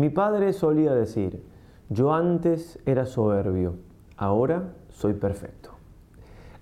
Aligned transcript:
Mi 0.00 0.08
padre 0.08 0.54
solía 0.54 0.94
decir, 0.94 1.44
yo 1.90 2.14
antes 2.14 2.78
era 2.86 3.04
soberbio, 3.04 3.74
ahora 4.16 4.72
soy 4.88 5.12
perfecto. 5.12 5.72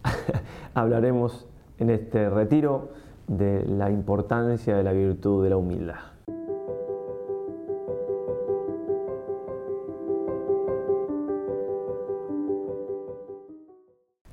Hablaremos 0.74 1.46
en 1.78 1.90
este 1.90 2.28
retiro 2.30 2.88
de 3.28 3.64
la 3.64 3.92
importancia 3.92 4.76
de 4.76 4.82
la 4.82 4.90
virtud 4.90 5.44
de 5.44 5.50
la 5.50 5.56
humildad. 5.56 6.00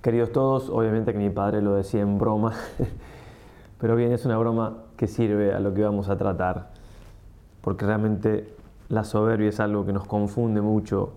Queridos 0.02 0.32
todos, 0.32 0.72
obviamente 0.72 1.14
que 1.14 1.20
mi 1.20 1.30
padre 1.30 1.62
lo 1.62 1.76
decía 1.76 2.02
en 2.02 2.18
broma, 2.18 2.54
pero 3.80 3.96
bien, 3.96 4.14
es 4.14 4.26
una 4.26 4.40
broma 4.40 4.86
que 4.98 5.06
sirve 5.06 5.54
a 5.54 5.60
lo 5.60 5.76
que 5.76 5.84
vamos 5.84 6.10
a 6.10 6.18
tratar, 6.18 6.72
porque 7.62 7.86
realmente 7.86 8.65
la 8.90 9.04
soberbia 9.04 9.50
es 9.50 9.60
algo 9.60 9.86
que 9.86 9.94
nos 9.94 10.06
confunde 10.06 10.62
mucho. 10.62 11.14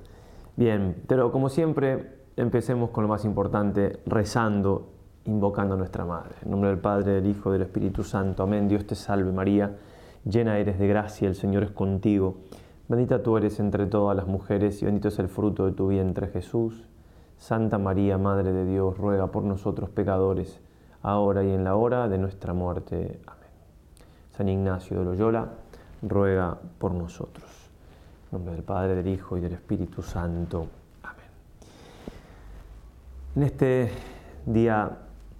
Bien, 0.56 0.96
pero 1.06 1.30
como 1.30 1.48
siempre, 1.48 2.18
empecemos 2.36 2.90
con 2.90 3.04
lo 3.04 3.08
más 3.08 3.24
importante, 3.24 4.00
rezando, 4.06 4.88
invocando 5.24 5.74
a 5.74 5.76
nuestra 5.76 6.04
Madre. 6.04 6.36
En 6.42 6.50
nombre 6.50 6.70
del 6.70 6.78
Padre, 6.78 7.12
del 7.12 7.26
Hijo, 7.26 7.52
del 7.52 7.62
Espíritu 7.62 8.02
Santo. 8.02 8.42
Amén. 8.42 8.68
Dios 8.68 8.86
te 8.86 8.94
salve 8.94 9.30
María, 9.32 9.76
llena 10.24 10.58
eres 10.58 10.78
de 10.78 10.88
gracia, 10.88 11.28
el 11.28 11.34
Señor 11.34 11.62
es 11.62 11.70
contigo. 11.70 12.36
Bendita 12.88 13.22
tú 13.22 13.36
eres 13.36 13.60
entre 13.60 13.86
todas 13.86 14.16
las 14.16 14.26
mujeres 14.26 14.80
y 14.80 14.86
bendito 14.86 15.08
es 15.08 15.18
el 15.18 15.28
fruto 15.28 15.66
de 15.66 15.72
tu 15.72 15.88
vientre 15.88 16.28
Jesús. 16.28 16.88
Santa 17.36 17.78
María, 17.78 18.18
Madre 18.18 18.52
de 18.52 18.64
Dios, 18.64 18.96
ruega 18.96 19.30
por 19.30 19.44
nosotros 19.44 19.90
pecadores, 19.90 20.60
ahora 21.02 21.44
y 21.44 21.52
en 21.52 21.64
la 21.64 21.76
hora 21.76 22.08
de 22.08 22.18
nuestra 22.18 22.54
muerte. 22.54 23.20
Amén. 23.26 23.50
San 24.30 24.48
Ignacio 24.48 24.98
de 24.98 25.04
Loyola, 25.04 25.50
ruega 26.02 26.58
por 26.78 26.92
nosotros. 26.92 27.46
En 28.30 28.38
nombre 28.38 28.54
del 28.54 28.64
Padre, 28.64 28.94
del 28.94 29.08
Hijo 29.08 29.36
y 29.36 29.40
del 29.40 29.52
Espíritu 29.52 30.02
Santo. 30.02 30.66
Amén. 31.02 31.26
En 33.36 33.42
este 33.42 33.90
día 34.46 34.90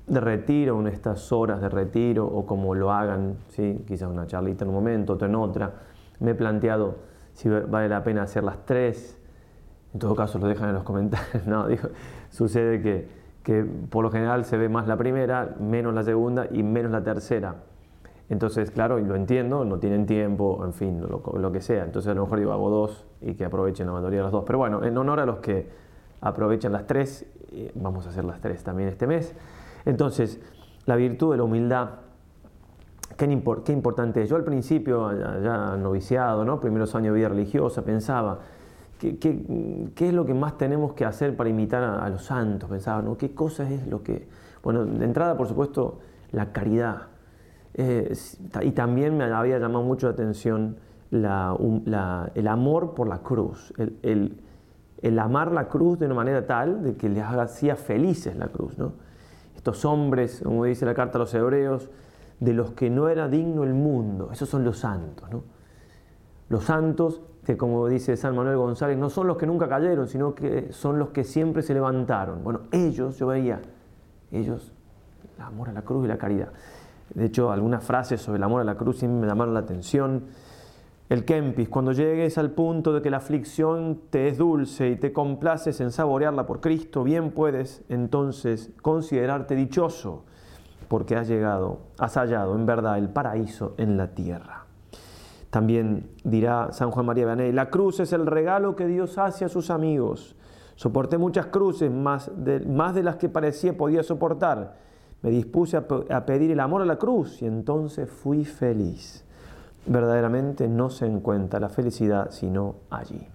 de 0.07 0.21
retiro, 0.21 0.81
en 0.81 0.87
estas 0.87 1.31
horas 1.33 1.61
de 1.61 1.69
retiro, 1.69 2.27
o 2.27 2.47
como 2.47 2.75
lo 2.75 2.93
hagan, 2.93 3.37
¿sí? 3.49 3.85
quizás 3.87 4.11
una 4.11 4.27
charlita 4.27 4.65
en 4.65 4.71
un 4.71 4.75
momento, 4.75 5.15
otra 5.15 5.29
en 5.29 5.35
otra, 5.35 5.73
me 6.21 6.31
he 6.33 6.35
planteado 6.35 6.97
si 7.35 7.49
vale 7.49 7.89
la 7.89 8.03
pena 8.03 8.23
hacer 8.23 8.43
las 8.43 8.65
tres 8.65 9.19
en 9.95 10.01
todo 10.01 10.15
caso 10.15 10.39
lo 10.39 10.47
dejan 10.47 10.69
en 10.69 10.75
los 10.75 10.85
comentarios. 10.85 11.45
No, 11.47 11.67
sucede 12.31 12.83
que, 12.83 13.09
que, 13.43 13.65
por 13.65 14.05
lo 14.05 14.11
general 14.11 14.45
se 14.45 14.57
ve 14.57 14.69
más 14.69 14.87
la 14.87 14.97
primera, 14.97 15.57
menos 15.61 15.95
la 15.95 16.03
segunda 16.03 16.47
y 16.51 16.63
menos 16.63 16.93
la 16.93 17.03
tercera. 17.03 17.57
Entonces, 18.31 18.71
claro, 18.71 18.99
y 18.99 19.05
lo 19.05 19.15
entiendo, 19.15 19.65
no 19.65 19.79
tienen 19.79 20.05
tiempo, 20.05 20.63
en 20.65 20.75
fin, 20.75 21.01
lo, 21.01 21.53
que 21.53 21.61
sea. 21.61 21.85
Entonces 21.85 22.11
a 22.11 22.15
lo 22.15 22.23
mejor 22.23 22.39
digo, 22.39 22.53
hago 22.53 22.69
dos 22.69 23.07
y 23.21 23.35
que 23.35 23.45
aprovechen 23.45 23.87
la 23.87 23.93
mayoría 23.93 24.19
de 24.19 24.25
las 24.25 24.33
dos. 24.33 24.45
Pero 24.47 24.59
bueno, 24.59 24.85
en 24.85 24.97
honor 24.99 25.21
a 25.21 25.27
los 25.27 25.39
que 25.39 25.69
aprovechan 26.21 26.73
las 26.73 26.87
tres, 26.87 27.27
vamos 27.75 28.07
a 28.07 28.11
hacer 28.11 28.25
las 28.25 28.41
tres 28.41 28.63
también 28.63 28.91
este 28.91 29.07
mes. 29.07 29.35
Entonces, 29.87 30.41
la 30.85 30.97
virtud 30.97 31.33
de 31.33 31.39
la 31.39 31.45
humildad, 31.45 31.89
qué, 33.17 33.25
importante 33.25 34.23
es. 34.23 34.29
Yo 34.29 34.37
al 34.37 34.45
principio, 34.45 35.11
ya, 35.43 35.77
noviciado, 35.77 36.45
¿no? 36.45 36.61
primeros 36.61 36.95
años 36.95 37.15
de 37.15 37.21
vida 37.21 37.29
religiosa, 37.31 37.83
pensaba, 37.83 38.41
¿Qué, 38.99 39.95
es 39.97 40.13
lo 40.13 40.27
que 40.27 40.35
más 40.35 40.59
tenemos 40.59 40.93
que 40.95 41.05
hacer 41.05 41.37
para 41.37 41.49
imitar 41.49 41.85
a, 41.85 42.09
los 42.09 42.25
santos? 42.25 42.69
Pensaba, 42.69 43.01
¿no? 43.01 43.17
¿Qué 43.17 43.33
cosa 43.33 43.69
es 43.71 43.87
lo 43.87 44.03
que...? 44.03 44.29
Bueno, 44.63 44.85
de 44.85 45.05
entrada, 45.05 45.37
por 45.37 45.47
supuesto, 45.47 46.01
la 46.33 46.53
caridad. 46.53 47.03
Eh, 47.79 48.13
y 48.63 48.73
también 48.73 49.17
me 49.17 49.25
había 49.25 49.59
llamado 49.59 49.85
mucho 49.85 50.09
la 50.09 50.13
atención 50.13 50.77
el 51.11 52.49
amor 52.49 52.95
por 52.95 53.09
la 53.09 53.19
cruz. 53.23 53.73
El, 54.03 55.19
amar 55.19 55.53
la 55.53 55.69
cruz 55.69 55.99
de 56.01 56.07
una 56.07 56.17
manera 56.17 56.45
tal 56.45 56.83
de 56.83 56.97
que 56.97 57.09
les 57.09 57.25
hacía 57.25 57.77
felices 57.77 58.37
la 58.37 58.49
cruz. 58.49 58.77
¿no? 58.77 58.93
Estos 59.57 59.85
hombres, 59.85 60.41
como 60.45 60.65
dice 60.65 60.85
la 60.85 60.95
carta 60.95 61.19
a 61.19 61.21
los 61.21 61.33
hebreos, 61.33 61.89
de 62.41 62.53
los 62.53 62.73
que 62.73 62.91
no 62.91 63.09
era 63.09 63.29
digno 63.29 63.63
el 63.63 63.75
mundo. 63.75 64.31
Esos 64.33 64.49
son 64.49 64.65
los 64.65 64.79
santos. 64.79 65.29
Los 66.49 66.65
santos 66.65 67.23
que 67.45 67.57
como 67.57 67.89
dice 67.89 68.17
San 68.19 68.37
Manuel 68.37 68.59
González, 68.59 68.99
no 68.99 69.09
son 69.09 69.27
los 69.27 69.39
que 69.39 69.47
nunca 69.47 69.71
cayeron, 69.71 70.07
sino 70.07 70.35
que 70.35 70.71
son 70.71 70.99
los 70.99 71.11
que 71.11 71.25
siempre 71.25 71.63
se 71.63 71.73
levantaron. 71.73 72.45
Bueno, 72.45 72.63
ellos, 72.73 73.17
yo 73.17 73.29
veía, 73.29 73.63
ellos, 74.31 74.75
el 75.35 75.43
amor 75.43 75.71
a 75.71 75.73
la 75.73 75.81
cruz 75.81 76.05
y 76.05 76.09
la 76.09 76.19
caridad. 76.19 76.51
De 77.15 77.27
hecho, 77.27 77.51
algunas 77.51 77.85
frases 77.85 78.21
sobre 78.21 78.37
el 78.37 78.43
amor 78.43 78.61
a 78.61 78.65
la 78.65 78.77
cruz 78.77 79.03
me 79.03 79.27
llamaron 79.27 79.55
la 79.55 79.61
atención. 79.61 80.27
El 81.09 81.25
Kempis, 81.25 81.71
cuando 81.71 81.93
llegues 81.93 82.37
al 82.37 82.51
punto 82.51 82.93
de 82.93 83.01
que 83.01 83.11
la 83.11 83.17
aflicción 83.17 84.03
te 84.11 84.29
es 84.29 84.37
dulce 84.37 84.91
y 84.91 84.97
te 84.97 85.13
complaces 85.13 85.81
en 85.81 85.91
saborearla 85.91 86.45
por 86.45 86.61
Cristo, 86.61 87.03
bien 87.03 87.31
puedes 87.31 87.83
entonces 87.89 88.71
considerarte 88.83 89.55
dichoso, 89.55 90.25
porque 90.89 91.17
has 91.17 91.27
llegado, 91.27 91.81
has 91.99 92.15
hallado 92.19 92.55
en 92.55 92.67
verdad 92.67 92.99
el 92.99 93.09
paraíso 93.09 93.75
en 93.79 93.97
la 93.97 94.09
tierra. 94.09 94.67
También 95.49 96.11
dirá 96.25 96.73
San 96.73 96.91
Juan 96.91 97.07
María 97.07 97.25
Vianney, 97.25 97.53
la 97.53 97.71
cruz 97.71 98.01
es 98.01 98.13
el 98.13 98.27
regalo 98.27 98.77
que 98.77 98.87
Dios 98.87 99.17
hace 99.17 99.47
a 99.47 99.49
sus 99.49 99.71
amigos. 99.71 100.37
Soporté 100.75 101.17
muchas 101.17 101.47
cruces, 101.47 101.91
más 101.91 102.31
de 102.37 103.03
las 103.03 103.17
que 103.17 103.31
parecía 103.31 103.77
podía 103.77 104.03
soportar. 104.03 104.88
Me 105.23 105.31
dispuse 105.31 105.77
a, 105.77 106.27
pedir 106.27 106.51
el 106.51 106.61
amor 106.61 106.83
a 106.83 106.85
la 106.85 106.97
cruz 106.97 107.43
y 107.43 107.47
entonces 107.47 108.09
fui 108.09 108.45
feliz. 108.45 109.25
Verdaderamente 109.87 110.69
no 110.69 110.91
se 110.91 111.07
encuentra 111.07 111.59
la 111.59 111.69
felicidad 111.69 112.31
sino 112.31 112.77
allí. 112.91 113.27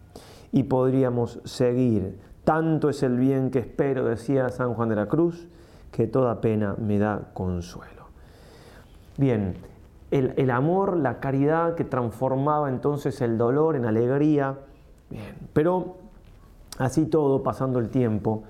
Y 0.51 0.63
podríamos 0.63 1.39
seguir. 1.43 2.19
Tanto 2.43 2.89
es 2.89 3.03
el 3.03 3.17
bien 3.17 3.51
que 3.51 3.59
espero, 3.59 4.05
decía 4.05 4.49
San 4.49 4.73
Juan 4.73 4.89
de 4.89 4.95
la 4.95 5.07
Cruz, 5.07 5.47
que 5.91 6.07
toda 6.07 6.41
pena 6.41 6.75
me 6.77 6.99
da 6.99 7.29
consuelo. 7.33 8.03
Bien, 9.17 9.55
el, 10.11 10.51
amor, 10.51 10.97
la 10.97 11.19
caridad 11.19 11.75
que 11.75 11.83
transformaba 11.83 12.69
entonces 12.69 13.19
el 13.21 13.37
dolor 13.37 13.75
en 13.75 13.85
alegría. 13.85 14.59
Bien, 15.09 15.35
pero 15.53 15.97
así 16.77 17.05
todo, 17.05 17.43
pasando 17.43 17.79
el 17.79 17.89
tiempo, 17.89 18.43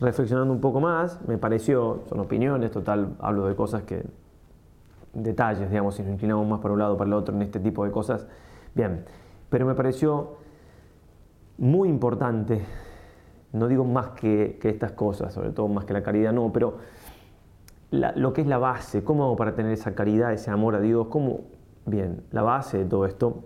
reflexionando 0.00 0.52
un 0.52 0.60
poco 0.60 0.80
más, 0.80 1.20
me 1.28 1.38
pareció, 1.38 2.02
son 2.08 2.20
opiniones, 2.20 2.70
total, 2.70 3.16
hablo 3.20 3.46
de 3.46 3.54
cosas 3.54 3.82
que, 3.82 4.04
detalles, 5.12 5.68
digamos, 5.70 5.94
si 5.94 6.02
nos 6.02 6.12
inclinamos 6.12 6.46
más 6.46 6.60
para 6.60 6.72
un 6.72 6.78
lado 6.78 6.94
o 6.94 6.96
para 6.96 7.08
el 7.08 7.14
otro 7.14 7.34
en 7.34 7.42
este 7.42 7.60
tipo 7.60 7.84
de 7.84 7.90
cosas, 7.90 8.26
bien, 8.74 9.04
pero 9.48 9.66
me 9.66 9.74
pareció 9.74 10.36
muy 11.58 11.88
importante, 11.88 12.62
no 13.52 13.68
digo 13.68 13.84
más 13.84 14.10
que, 14.10 14.58
estas 14.62 14.92
cosas, 14.92 15.34
sobre 15.34 15.50
todo 15.50 15.68
más 15.68 15.84
que 15.84 15.92
la 15.92 16.02
caridad, 16.02 16.32
no, 16.32 16.50
pero 16.52 16.78
lo 17.90 18.32
que 18.32 18.40
es 18.40 18.46
la 18.46 18.58
base, 18.58 19.04
cómo 19.04 19.24
hago 19.24 19.36
para 19.36 19.54
tener 19.54 19.72
esa 19.72 19.94
caridad, 19.94 20.32
ese 20.32 20.50
amor 20.50 20.76
a 20.76 20.80
Dios, 20.80 21.08
cómo, 21.08 21.40
bien, 21.84 22.22
la 22.30 22.42
base 22.42 22.78
de 22.78 22.84
todo 22.84 23.04
esto 23.04 23.42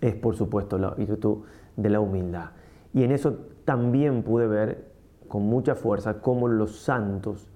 es 0.00 0.14
por 0.14 0.36
supuesto 0.36 0.78
la 0.78 0.90
virtud 0.90 1.38
de 1.76 1.88
la 1.88 1.98
humildad. 1.98 2.50
Y 2.92 3.02
en 3.02 3.10
eso 3.10 3.38
también 3.64 4.22
pude 4.22 4.46
ver 4.46 4.88
con 5.28 5.42
mucha 5.42 5.74
fuerza 5.74 6.20
cómo 6.20 6.48
los 6.48 6.80
santos 6.80 7.46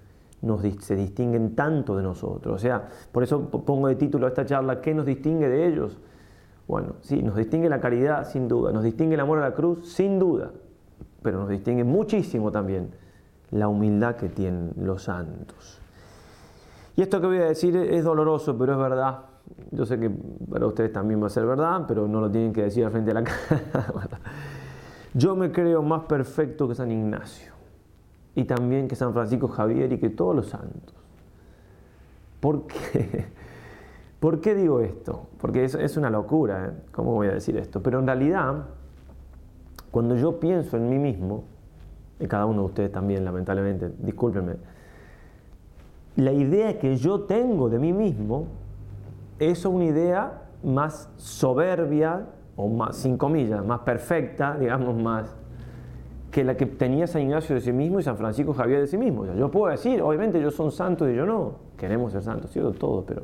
nos, 0.43 0.61
se 0.81 0.97
distinguen 0.97 1.55
tanto 1.55 1.97
de 1.97 2.03
nosotros. 2.03 2.55
O 2.55 2.59
sea, 2.59 2.89
por 3.11 3.23
eso 3.23 3.49
pongo 3.49 3.89
de 3.89 3.95
título 3.95 4.27
a 4.27 4.29
esta 4.29 4.45
charla, 4.45 4.81
¿qué 4.81 4.95
nos 4.95 5.07
distingue 5.07 5.49
de 5.49 5.67
ellos? 5.67 5.99
Bueno, 6.69 6.95
sí, 7.01 7.23
nos 7.23 7.37
distingue 7.37 7.69
la 7.69 7.81
caridad 7.81 8.29
sin 8.29 8.49
duda, 8.49 8.73
nos 8.73 8.85
distingue 8.85 9.15
el 9.15 9.21
amor 9.21 9.39
a 9.39 9.43
la 9.43 9.55
cruz 9.55 9.93
sin 9.93 10.19
duda, 10.19 10.51
pero 11.23 11.39
nos 11.39 11.49
distingue 11.49 11.85
muchísimo 11.85 12.51
también 12.53 12.91
la 13.51 13.69
humildad 13.69 14.17
que 14.17 14.29
tienen 14.29 14.73
los 14.77 15.05
santos. 15.05 15.81
Y 16.97 17.03
esto 17.03 17.21
que 17.21 17.27
voy 17.27 17.39
a 17.39 17.47
decir 17.47 17.77
es 17.77 18.05
doloroso, 18.05 18.57
pero 18.59 18.73
es 18.73 18.79
verdad. 18.79 19.21
Yo 19.71 19.87
sé 19.87 19.99
que 19.99 20.11
para 20.51 20.67
ustedes 20.67 20.93
también 20.93 21.23
va 21.23 21.27
a 21.27 21.31
ser 21.31 21.47
verdad, 21.47 21.85
pero 21.87 22.07
no 22.07 22.21
lo 22.21 22.31
tienen 22.31 22.53
que 22.53 22.63
decir 22.63 22.85
al 22.85 22.91
frente 22.91 23.13
de 23.13 23.15
la 23.15 23.25
cámara. 23.73 24.21
Yo 25.15 25.37
me 25.37 25.53
creo 25.53 25.83
más 25.83 26.05
perfecto 26.05 26.69
que 26.69 26.75
San 26.75 26.91
Ignacio 26.91 27.52
y 28.35 28.45
también 28.45 28.89
que 28.89 28.97
San 28.97 29.13
Francisco 29.13 29.49
Javier 29.49 29.93
y 29.93 29.99
que 29.99 30.11
todos 30.11 30.35
los 30.35 30.47
santos. 30.47 30.95
¿Por 32.41 32.67
qué? 32.67 33.27
¿Por 34.21 34.41
qué 34.41 34.55
digo 34.55 34.81
esto? 34.81 35.27
Porque 35.41 35.65
es, 35.65 35.75
es 35.75 35.97
una 35.97 36.09
locura, 36.09 36.67
¿eh? 36.67 36.83
¿cómo 36.93 37.15
voy 37.15 37.29
a 37.29 37.33
decir 37.33 37.57
esto? 37.57 37.83
Pero 37.83 37.99
en 37.99 38.07
realidad, 38.07 38.67
cuando 39.91 40.17
yo 40.17 40.39
pienso 40.39 40.77
en 40.77 40.89
mí 40.89 40.99
mismo, 40.99 41.45
y 42.21 42.27
cada 42.27 42.47
uno 42.47 42.61
de 42.61 42.67
ustedes 42.67 42.93
también, 42.93 43.25
lamentablemente, 43.25 43.91
discúlpenme, 43.99 44.55
la 46.17 46.33
idea 46.33 46.79
que 46.79 46.97
yo 46.97 47.23
tengo 47.23 47.69
de 47.69 47.79
mí 47.79 47.93
mismo 47.93 48.47
es 49.39 49.65
una 49.65 49.87
idea 49.87 50.43
más 50.63 51.11
soberbia, 51.17 52.27
o 52.57 52.69
más, 52.69 52.97
sin 52.97 53.17
comillas, 53.17 53.65
más 53.65 53.81
perfecta, 53.81 54.57
digamos, 54.61 54.95
más 54.97 55.37
que 56.33 56.43
la 56.43 56.57
que 56.57 56.65
tenía 56.65 57.07
San 57.07 57.23
Ignacio 57.23 57.55
de 57.55 57.61
sí 57.61 57.73
mismo 57.73 58.01
y 58.01 58.03
San 58.03 58.17
Francisco 58.17 58.55
Javier 58.55 58.81
de 58.81 58.87
sí 58.87 58.97
mismo. 58.97 59.27
yo 59.35 59.51
puedo 59.51 59.71
decir, 59.71 60.01
obviamente 60.01 60.39
ellos 60.39 60.55
son 60.55 60.73
santos 60.73 61.09
y 61.11 61.15
yo 61.15 61.27
no, 61.27 61.57
queremos 61.77 62.11
ser 62.11 62.23
santos, 62.23 62.53
yo 62.55 62.73
todos, 62.73 63.05
pero 63.07 63.23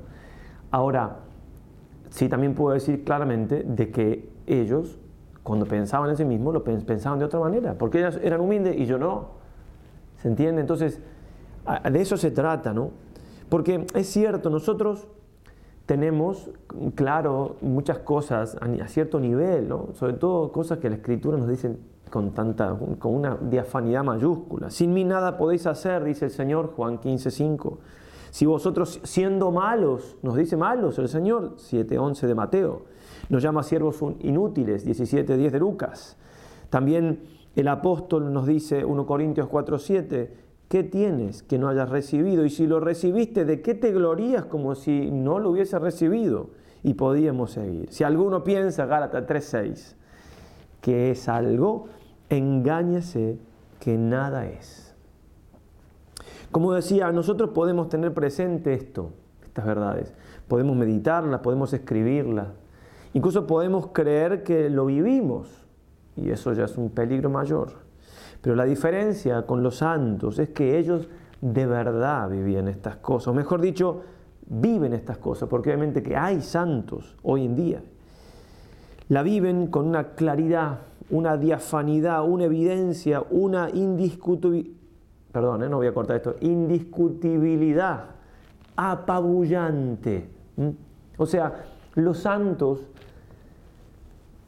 ahora 0.70 1.16
sí 2.10 2.28
también 2.28 2.54
puedo 2.54 2.74
decir 2.74 3.04
claramente 3.04 3.62
de 3.62 3.90
que 3.90 4.28
ellos, 4.46 4.98
cuando 5.42 5.64
pensaban 5.64 6.10
en 6.10 6.18
sí 6.18 6.24
mismos, 6.26 6.52
lo 6.52 6.62
pensaban 6.62 7.18
de 7.18 7.24
otra 7.24 7.40
manera, 7.40 7.74
porque 7.78 7.98
ellos 7.98 8.20
eran 8.22 8.42
humildes 8.42 8.76
y 8.76 8.84
yo 8.84 8.98
no. 8.98 9.38
¿Se 10.16 10.28
entiende? 10.28 10.60
Entonces, 10.60 11.00
de 11.90 12.00
eso 12.00 12.18
se 12.18 12.30
trata, 12.30 12.74
¿no? 12.74 12.90
Porque 13.48 13.86
es 13.94 14.06
cierto, 14.06 14.50
nosotros 14.50 15.08
tenemos, 15.86 16.50
claro, 16.94 17.56
muchas 17.62 18.00
cosas 18.00 18.58
a, 18.60 18.88
cierto 18.88 19.18
nivel, 19.18 19.68
¿no? 19.68 19.88
sobre 19.94 20.12
todo 20.12 20.52
cosas 20.52 20.78
que 20.78 20.90
la 20.90 20.96
Escritura 20.96 21.38
nos 21.38 21.48
dice 21.48 21.78
con, 22.10 22.32
tanta, 22.32 22.76
con 22.98 23.14
una 23.14 23.36
diafanidad 23.36 24.04
mayúscula. 24.04 24.70
Sin 24.70 24.92
mí 24.92 25.04
nada 25.04 25.36
podéis 25.36 25.66
hacer, 25.66 26.04
dice 26.04 26.26
el 26.26 26.30
Señor, 26.30 26.72
Juan 26.74 26.98
15, 26.98 27.30
5. 27.30 27.78
Si 28.30 28.46
vosotros 28.46 29.00
siendo 29.04 29.50
malos, 29.50 30.16
nos 30.22 30.36
dice 30.36 30.56
malos 30.56 30.98
el 30.98 31.08
Señor, 31.08 31.56
7.11 31.56 32.26
de 32.26 32.34
Mateo, 32.34 32.82
nos 33.28 33.42
llama 33.42 33.62
siervos 33.62 34.00
inútiles, 34.20 34.86
17.10 34.86 35.50
de 35.50 35.58
Lucas. 35.58 36.16
También 36.70 37.22
el 37.56 37.68
apóstol 37.68 38.32
nos 38.32 38.46
dice, 38.46 38.84
1 38.84 39.06
Corintios 39.06 39.48
4.7, 39.48 40.28
¿qué 40.68 40.84
tienes 40.84 41.42
que 41.42 41.58
no 41.58 41.68
hayas 41.68 41.88
recibido? 41.88 42.44
Y 42.44 42.50
si 42.50 42.66
lo 42.66 42.80
recibiste, 42.80 43.44
¿de 43.44 43.62
qué 43.62 43.74
te 43.74 43.92
glorías 43.92 44.44
como 44.44 44.74
si 44.74 45.10
no 45.10 45.38
lo 45.38 45.50
hubiese 45.50 45.78
recibido? 45.78 46.50
Y 46.82 46.94
podíamos 46.94 47.52
seguir. 47.52 47.88
Si 47.90 48.04
alguno 48.04 48.44
piensa, 48.44 48.86
Gálatas 48.86 49.26
3.6, 49.26 49.96
que 50.80 51.10
es 51.10 51.28
algo, 51.28 51.86
engáñese 52.28 53.38
que 53.80 53.96
nada 53.96 54.46
es. 54.46 54.94
Como 56.50 56.72
decía, 56.72 57.12
nosotros 57.12 57.50
podemos 57.50 57.88
tener 57.88 58.14
presente 58.14 58.72
esto, 58.74 59.12
estas 59.44 59.66
verdades. 59.66 60.14
Podemos 60.48 60.76
meditarlas, 60.76 61.40
podemos 61.40 61.72
escribirlas. 61.72 62.48
Incluso 63.12 63.46
podemos 63.46 63.88
creer 63.88 64.42
que 64.42 64.70
lo 64.70 64.86
vivimos. 64.86 65.66
Y 66.16 66.30
eso 66.30 66.52
ya 66.52 66.64
es 66.64 66.76
un 66.78 66.90
peligro 66.90 67.30
mayor. 67.30 67.72
Pero 68.40 68.56
la 68.56 68.64
diferencia 68.64 69.42
con 69.42 69.62
los 69.62 69.76
santos 69.76 70.38
es 70.38 70.50
que 70.50 70.78
ellos 70.78 71.08
de 71.40 71.66
verdad 71.66 72.30
vivían 72.30 72.68
estas 72.68 72.96
cosas. 72.96 73.28
O 73.28 73.34
mejor 73.34 73.60
dicho, 73.60 74.02
viven 74.46 74.94
estas 74.94 75.18
cosas. 75.18 75.48
Porque 75.48 75.70
obviamente 75.70 76.02
que 76.02 76.16
hay 76.16 76.40
santos 76.40 77.16
hoy 77.22 77.44
en 77.44 77.56
día. 77.56 77.82
La 79.08 79.22
viven 79.22 79.68
con 79.68 79.86
una 79.86 80.14
claridad, 80.14 80.80
una 81.10 81.36
diafanidad, 81.36 82.28
una 82.28 82.44
evidencia, 82.44 83.24
una 83.30 83.70
indiscutibilidad 83.70 84.78
perdón, 85.32 85.62
eh, 85.62 85.68
no 85.68 85.76
voy 85.76 85.86
a 85.86 85.94
cortar 85.94 86.16
esto, 86.16 86.36
indiscutibilidad, 86.40 88.06
apabullante. 88.76 90.28
O 91.16 91.26
sea, 91.26 91.64
los 91.94 92.18
santos, 92.18 92.80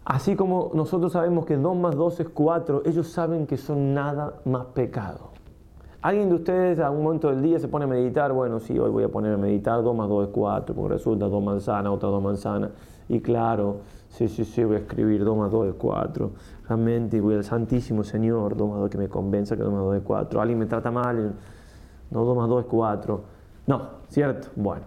así 0.04 0.36
como 0.36 0.70
nosotros 0.74 1.12
sabemos 1.12 1.46
que 1.46 1.56
2 1.56 1.76
más 1.76 1.94
2 1.94 2.20
es 2.20 2.28
4, 2.28 2.82
ellos 2.86 3.08
saben 3.08 3.46
que 3.46 3.56
son 3.56 3.94
nada 3.94 4.40
más 4.44 4.66
pecado. 4.66 5.30
¿Alguien 6.02 6.30
de 6.30 6.36
ustedes 6.36 6.78
a 6.78 6.90
un 6.90 7.02
momento 7.02 7.28
del 7.28 7.42
día 7.42 7.58
se 7.58 7.68
pone 7.68 7.84
a 7.84 7.88
meditar? 7.88 8.32
Bueno, 8.32 8.58
sí, 8.58 8.78
hoy 8.78 8.90
voy 8.90 9.04
a 9.04 9.08
poner 9.08 9.34
a 9.34 9.36
meditar 9.36 9.82
2 9.82 9.94
más 9.94 10.08
2 10.08 10.28
es 10.28 10.32
4, 10.32 10.74
porque 10.74 10.94
resulta 10.94 11.26
2 11.26 11.42
manzanas, 11.42 11.92
otra 11.92 12.08
2 12.08 12.22
manzanas. 12.22 12.70
Y 13.08 13.20
claro, 13.20 13.80
sí, 14.08 14.26
sí, 14.28 14.46
sí, 14.46 14.64
voy 14.64 14.76
a 14.76 14.78
escribir 14.78 15.24
2 15.24 15.36
más 15.36 15.50
2 15.50 15.68
es 15.68 15.74
4 15.74 16.30
realmente 16.70 17.20
voy 17.20 17.34
al 17.34 17.44
Santísimo 17.44 18.04
Señor, 18.04 18.56
2 18.56 18.68
más 18.70 18.78
2 18.78 18.90
que 18.90 18.96
me 18.96 19.08
convenza 19.08 19.56
que 19.56 19.62
2 19.62 19.72
más 19.72 19.82
2 19.82 19.96
es 19.96 20.02
4. 20.02 20.40
Alguien 20.40 20.58
me 20.58 20.66
trata 20.66 20.90
mal, 20.90 21.34
no, 22.10 22.24
2 22.24 22.36
más 22.36 22.48
2 22.48 22.60
es 22.60 22.66
4. 22.70 23.24
No, 23.66 23.88
¿cierto? 24.08 24.48
Bueno, 24.54 24.84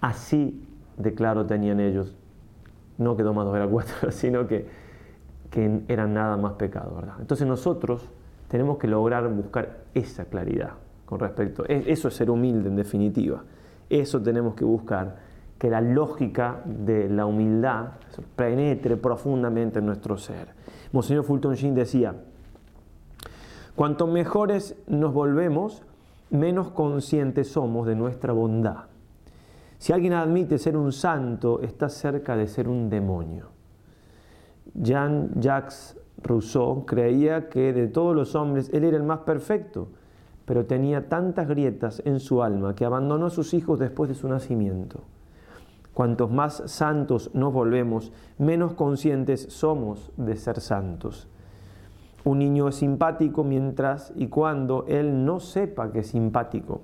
así 0.00 0.66
de 0.96 1.14
claro 1.14 1.46
tenían 1.46 1.78
ellos, 1.78 2.16
no 2.98 3.16
que 3.16 3.22
2 3.22 3.36
más 3.36 3.44
2 3.44 3.54
era 3.54 3.68
4, 3.68 3.94
sino 4.10 4.48
que, 4.48 4.66
que 5.50 5.82
eran 5.88 6.14
nada 6.14 6.36
más 6.36 6.54
pecado, 6.54 6.96
¿verdad? 6.96 7.16
Entonces 7.20 7.46
nosotros 7.46 8.08
tenemos 8.50 8.78
que 8.78 8.88
lograr 8.88 9.32
buscar 9.32 9.84
esa 9.94 10.24
claridad 10.24 10.72
con 11.06 11.20
respecto, 11.20 11.64
eso 11.66 12.08
es 12.08 12.14
ser 12.14 12.30
humilde 12.30 12.68
en 12.68 12.76
definitiva, 12.76 13.44
eso 13.88 14.20
tenemos 14.20 14.54
que 14.54 14.64
buscar 14.64 15.16
que 15.56 15.70
la 15.70 15.80
lógica 15.80 16.62
de 16.64 17.08
la 17.08 17.26
humildad 17.26 17.90
penetre 18.34 18.96
profundamente 18.96 19.78
en 19.78 19.86
nuestro 19.86 20.16
ser. 20.16 20.48
Monseñor 20.92 21.24
Fulton 21.24 21.54
Sheen 21.54 21.74
decía, 21.74 22.14
cuanto 23.76 24.06
mejores 24.06 24.76
nos 24.86 25.12
volvemos, 25.12 25.82
menos 26.30 26.70
conscientes 26.70 27.48
somos 27.48 27.86
de 27.86 27.94
nuestra 27.94 28.32
bondad. 28.32 28.84
Si 29.78 29.92
alguien 29.92 30.14
admite 30.14 30.58
ser 30.58 30.76
un 30.76 30.92
santo, 30.92 31.60
está 31.60 31.88
cerca 31.88 32.36
de 32.36 32.46
ser 32.48 32.68
un 32.68 32.88
demonio. 32.88 33.48
Jean-Jacques 34.74 35.98
Rousseau 36.22 36.84
creía 36.86 37.48
que 37.48 37.72
de 37.72 37.88
todos 37.88 38.14
los 38.14 38.34
hombres 38.34 38.70
él 38.72 38.84
era 38.84 38.96
el 38.96 39.02
más 39.02 39.20
perfecto, 39.20 39.88
pero 40.44 40.66
tenía 40.66 41.08
tantas 41.08 41.48
grietas 41.48 42.02
en 42.04 42.20
su 42.20 42.42
alma 42.42 42.74
que 42.74 42.84
abandonó 42.84 43.26
a 43.26 43.30
sus 43.30 43.54
hijos 43.54 43.78
después 43.78 44.08
de 44.08 44.14
su 44.14 44.28
nacimiento. 44.28 45.00
Cuantos 45.94 46.30
más 46.30 46.62
santos 46.66 47.30
nos 47.34 47.52
volvemos, 47.52 48.12
menos 48.38 48.74
conscientes 48.74 49.46
somos 49.50 50.10
de 50.16 50.36
ser 50.36 50.60
santos. 50.60 51.28
Un 52.24 52.38
niño 52.38 52.68
es 52.68 52.76
simpático 52.76 53.44
mientras 53.44 54.12
y 54.14 54.28
cuando 54.28 54.84
él 54.88 55.24
no 55.24 55.40
sepa 55.40 55.90
que 55.90 56.00
es 56.00 56.08
simpático. 56.08 56.82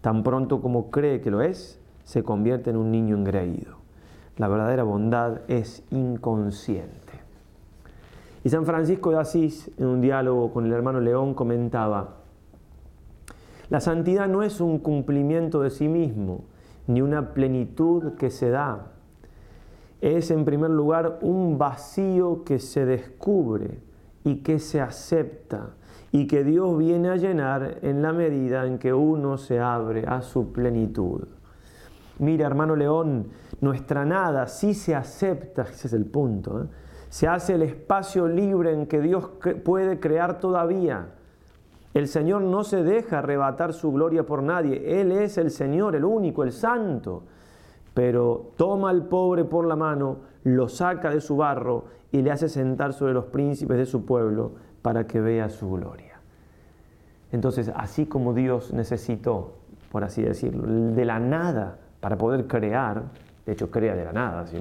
Tan 0.00 0.22
pronto 0.22 0.60
como 0.60 0.90
cree 0.90 1.20
que 1.20 1.30
lo 1.30 1.40
es, 1.40 1.80
se 2.04 2.22
convierte 2.22 2.70
en 2.70 2.76
un 2.76 2.90
niño 2.90 3.16
engreído. 3.16 3.76
La 4.36 4.48
verdadera 4.48 4.82
bondad 4.82 5.40
es 5.48 5.82
inconsciente. 5.90 7.05
Y 8.46 8.48
San 8.48 8.64
Francisco 8.64 9.10
de 9.10 9.18
Asís, 9.18 9.72
en 9.76 9.86
un 9.86 10.00
diálogo 10.00 10.52
con 10.52 10.66
el 10.66 10.72
hermano 10.72 11.00
León, 11.00 11.34
comentaba, 11.34 12.18
la 13.70 13.80
santidad 13.80 14.28
no 14.28 14.44
es 14.44 14.60
un 14.60 14.78
cumplimiento 14.78 15.62
de 15.62 15.70
sí 15.70 15.88
mismo, 15.88 16.44
ni 16.86 17.02
una 17.02 17.34
plenitud 17.34 18.12
que 18.12 18.30
se 18.30 18.50
da. 18.50 18.92
Es 20.00 20.30
en 20.30 20.44
primer 20.44 20.70
lugar 20.70 21.18
un 21.22 21.58
vacío 21.58 22.44
que 22.44 22.60
se 22.60 22.86
descubre 22.86 23.80
y 24.22 24.44
que 24.44 24.60
se 24.60 24.80
acepta 24.80 25.70
y 26.12 26.28
que 26.28 26.44
Dios 26.44 26.78
viene 26.78 27.08
a 27.08 27.16
llenar 27.16 27.78
en 27.82 28.00
la 28.00 28.12
medida 28.12 28.64
en 28.64 28.78
que 28.78 28.94
uno 28.94 29.38
se 29.38 29.58
abre 29.58 30.04
a 30.06 30.22
su 30.22 30.52
plenitud. 30.52 31.26
Mira, 32.20 32.46
hermano 32.46 32.76
León, 32.76 33.26
nuestra 33.60 34.04
nada 34.04 34.46
sí 34.46 34.72
se 34.72 34.94
acepta, 34.94 35.62
ese 35.62 35.88
es 35.88 35.92
el 35.94 36.04
punto, 36.04 36.62
¿eh? 36.62 36.66
Se 37.16 37.28
hace 37.28 37.54
el 37.54 37.62
espacio 37.62 38.28
libre 38.28 38.72
en 38.72 38.86
que 38.86 39.00
Dios 39.00 39.30
puede 39.64 39.98
crear 40.00 40.38
todavía 40.38 41.06
el 41.96 42.08
Señor 42.08 42.42
no 42.42 42.62
se 42.62 42.82
deja 42.82 43.20
arrebatar 43.20 43.72
su 43.72 43.90
gloria 43.90 44.26
por 44.26 44.42
nadie. 44.42 45.00
Él 45.00 45.12
es 45.12 45.38
el 45.38 45.50
Señor, 45.50 45.96
el 45.96 46.04
único, 46.04 46.42
el 46.44 46.52
santo. 46.52 47.22
Pero 47.94 48.50
toma 48.58 48.90
al 48.90 49.06
pobre 49.06 49.44
por 49.44 49.64
la 49.64 49.76
mano, 49.76 50.18
lo 50.44 50.68
saca 50.68 51.08
de 51.08 51.22
su 51.22 51.38
barro 51.38 51.86
y 52.12 52.20
le 52.20 52.30
hace 52.30 52.50
sentar 52.50 52.92
sobre 52.92 53.14
los 53.14 53.24
príncipes 53.24 53.78
de 53.78 53.86
su 53.86 54.04
pueblo 54.04 54.52
para 54.82 55.06
que 55.06 55.22
vea 55.22 55.48
su 55.48 55.70
gloria. 55.70 56.20
Entonces, 57.32 57.72
así 57.74 58.04
como 58.04 58.34
Dios 58.34 58.74
necesitó, 58.74 59.54
por 59.90 60.04
así 60.04 60.20
decirlo, 60.20 60.66
de 60.66 61.04
la 61.06 61.18
nada 61.18 61.78
para 62.00 62.18
poder 62.18 62.46
crear, 62.46 63.04
de 63.46 63.52
hecho 63.52 63.70
crea 63.70 63.94
de 63.94 64.04
la 64.04 64.12
nada, 64.12 64.46
si 64.46 64.60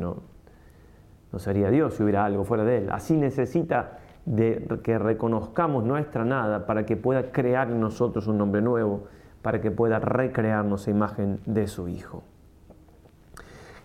no, 1.36 1.40
sería 1.40 1.70
Dios 1.70 1.96
si 1.96 2.04
hubiera 2.04 2.24
algo 2.24 2.46
fuera 2.46 2.64
de 2.64 2.78
Él. 2.78 2.90
Así 2.92 3.18
necesita 3.18 4.00
de 4.26 4.66
que 4.82 4.98
reconozcamos 4.98 5.84
nuestra 5.84 6.24
nada 6.24 6.66
para 6.66 6.86
que 6.86 6.96
pueda 6.96 7.32
crear 7.32 7.70
en 7.70 7.82
nosotros 7.82 8.28
un 8.28 8.38
nombre 8.38 8.62
nuevo, 8.62 9.04
para 9.42 9.60
que 9.60 9.70
pueda 9.70 10.00
recrearnos 10.00 10.88
a 10.88 10.92
imagen 10.92 11.40
de 11.46 11.68
su 11.68 11.90
Hijo. 11.90 12.24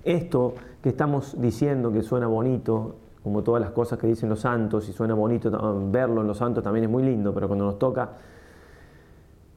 Esto 0.05 0.55
que 0.81 0.91
estamos 0.91 1.41
diciendo 1.41 1.93
que 1.93 2.03
suena 2.03 2.29
bonito, 2.29 2.95
como 3.23 3.43
todas 3.43 3.61
las 3.61 3.73
cosas 3.73 3.99
que 3.99 4.07
dicen 4.07 4.29
los 4.29 4.41
santos, 4.41 4.89
y 4.89 4.93
suena 4.93 5.15
bonito 5.15 5.51
verlo 5.91 6.21
en 6.21 6.29
los 6.29 6.39
santos 6.39 6.63
también 6.63 6.85
es 6.85 6.91
muy 6.91 7.03
lindo, 7.03 7.35
pero 7.35 7.49
cuando 7.49 7.67
nos 7.67 7.79
toca 7.79 8.11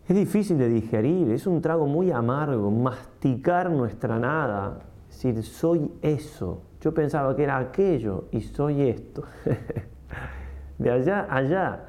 es 0.07 0.15
difícil 0.15 0.57
de 0.57 0.67
digerir, 0.67 1.31
es 1.31 1.47
un 1.47 1.61
trago 1.61 1.85
muy 1.85 2.11
amargo, 2.11 2.69
masticar 2.71 3.69
nuestra 3.69 4.19
nada, 4.19 4.79
decir, 5.07 5.41
soy 5.43 5.89
eso, 6.01 6.61
yo 6.83 6.93
pensaba 6.93 7.33
que 7.33 7.43
era 7.43 7.57
aquello 7.57 8.25
y 8.31 8.41
soy 8.41 8.89
esto. 8.89 9.23
de 10.77 10.91
allá 10.91 11.27
a 11.29 11.37
allá. 11.37 11.85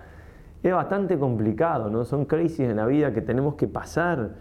Es 0.63 0.73
bastante 0.73 1.19
complicado, 1.19 1.91
¿no? 1.91 2.05
Son 2.05 2.25
crisis 2.27 2.61
en 2.61 2.77
la 2.77 2.87
vida 2.87 3.13
que 3.13 3.21
tenemos 3.21 3.57
que 3.57 3.67
pasar 3.67 4.37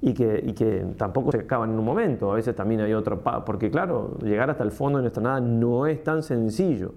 y 0.00 0.14
que, 0.14 0.54
que 0.54 0.86
tampoco 0.96 1.32
se 1.32 1.40
acaban 1.40 1.72
en 1.72 1.78
un 1.80 1.84
momento. 1.84 2.30
A 2.30 2.36
veces 2.36 2.54
también 2.54 2.82
hay 2.82 2.94
otro, 2.94 3.20
porque 3.44 3.68
claro, 3.68 4.16
llegar 4.22 4.48
hasta 4.48 4.62
el 4.62 4.70
fondo 4.70 4.98
de 4.98 5.02
nuestra 5.02 5.22
nada 5.24 5.40
no 5.40 5.86
es 5.86 6.04
tan 6.04 6.22
sencillo. 6.22 6.94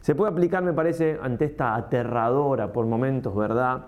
Se 0.00 0.14
puede 0.14 0.30
aplicar, 0.30 0.62
me 0.62 0.72
parece, 0.72 1.18
ante 1.20 1.44
esta 1.44 1.74
aterradora 1.74 2.72
por 2.72 2.86
momentos, 2.86 3.34
¿verdad? 3.34 3.86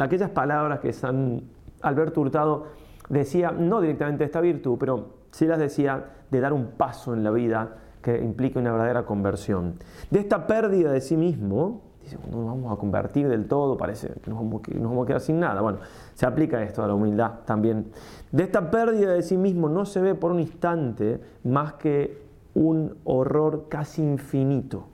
Aquellas 0.00 0.30
palabras 0.30 0.80
que 0.80 0.94
San 0.94 1.42
Alberto 1.82 2.22
Hurtado 2.22 2.68
decía, 3.10 3.52
no 3.52 3.82
directamente 3.82 4.24
esta 4.24 4.40
virtud, 4.40 4.78
pero 4.80 5.08
sí 5.32 5.46
las 5.46 5.58
decía 5.58 6.06
de 6.34 6.40
dar 6.40 6.52
un 6.52 6.66
paso 6.72 7.14
en 7.14 7.24
la 7.24 7.30
vida 7.30 7.76
que 8.02 8.20
implique 8.20 8.58
una 8.58 8.72
verdadera 8.72 9.04
conversión. 9.04 9.74
De 10.10 10.20
esta 10.20 10.46
pérdida 10.46 10.92
de 10.92 11.00
sí 11.00 11.16
mismo, 11.16 11.80
dice, 12.02 12.18
no 12.30 12.38
nos 12.38 12.46
vamos 12.46 12.72
a 12.72 12.76
convertir 12.76 13.28
del 13.28 13.46
todo, 13.46 13.76
parece 13.78 14.08
que 14.22 14.30
nos 14.30 14.38
vamos, 14.38 14.62
nos 14.68 14.90
vamos 14.90 15.04
a 15.04 15.06
quedar 15.06 15.20
sin 15.20 15.40
nada. 15.40 15.62
Bueno, 15.62 15.78
se 16.12 16.26
aplica 16.26 16.62
esto 16.62 16.84
a 16.84 16.86
la 16.86 16.94
humildad 16.94 17.40
también. 17.46 17.90
De 18.30 18.42
esta 18.42 18.70
pérdida 18.70 19.12
de 19.12 19.22
sí 19.22 19.38
mismo 19.38 19.68
no 19.68 19.86
se 19.86 20.00
ve 20.00 20.14
por 20.14 20.32
un 20.32 20.40
instante 20.40 21.20
más 21.44 21.74
que 21.74 22.22
un 22.54 22.96
horror 23.04 23.66
casi 23.68 24.02
infinito. 24.02 24.88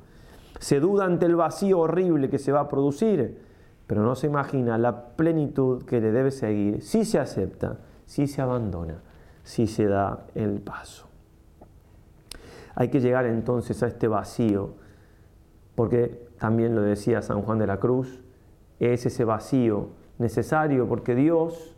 Se 0.60 0.78
duda 0.78 1.04
ante 1.04 1.26
el 1.26 1.36
vacío 1.36 1.80
horrible 1.80 2.30
que 2.30 2.38
se 2.38 2.52
va 2.52 2.60
a 2.60 2.68
producir, 2.68 3.38
pero 3.86 4.02
no 4.02 4.14
se 4.14 4.28
imagina 4.28 4.78
la 4.78 5.08
plenitud 5.16 5.82
que 5.82 6.00
le 6.00 6.12
debe 6.12 6.30
seguir 6.30 6.80
si 6.80 7.04
se 7.04 7.18
acepta, 7.18 7.78
si 8.06 8.28
se 8.28 8.40
abandona, 8.40 9.02
si 9.42 9.66
se 9.66 9.86
da 9.86 10.26
el 10.34 10.60
paso. 10.60 11.09
Hay 12.80 12.88
que 12.88 13.00
llegar 13.00 13.26
entonces 13.26 13.82
a 13.82 13.88
este 13.88 14.08
vacío, 14.08 14.70
porque 15.74 16.28
también 16.38 16.74
lo 16.74 16.80
decía 16.80 17.20
San 17.20 17.42
Juan 17.42 17.58
de 17.58 17.66
la 17.66 17.76
Cruz, 17.76 18.22
es 18.78 19.04
ese 19.04 19.26
vacío 19.26 19.90
necesario 20.16 20.88
porque 20.88 21.14
Dios 21.14 21.76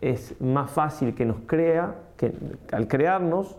es 0.00 0.34
más 0.40 0.68
fácil 0.68 1.14
que 1.14 1.24
nos 1.24 1.36
crea, 1.46 1.94
que 2.16 2.32
al 2.72 2.88
crearnos 2.88 3.56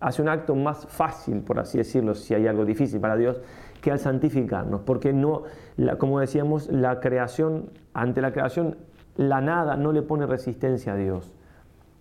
hace 0.00 0.22
un 0.22 0.28
acto 0.28 0.56
más 0.56 0.88
fácil, 0.88 1.38
por 1.42 1.60
así 1.60 1.78
decirlo, 1.78 2.16
si 2.16 2.34
hay 2.34 2.48
algo 2.48 2.64
difícil 2.64 2.98
para 2.98 3.14
Dios, 3.14 3.40
que 3.80 3.92
al 3.92 4.00
santificarnos, 4.00 4.80
porque 4.80 5.12
no, 5.12 5.44
como 5.98 6.18
decíamos, 6.18 6.68
la 6.68 6.98
creación, 6.98 7.70
ante 7.92 8.20
la 8.20 8.32
creación, 8.32 8.76
la 9.14 9.40
nada 9.40 9.76
no 9.76 9.92
le 9.92 10.02
pone 10.02 10.26
resistencia 10.26 10.94
a 10.94 10.96
Dios. 10.96 11.30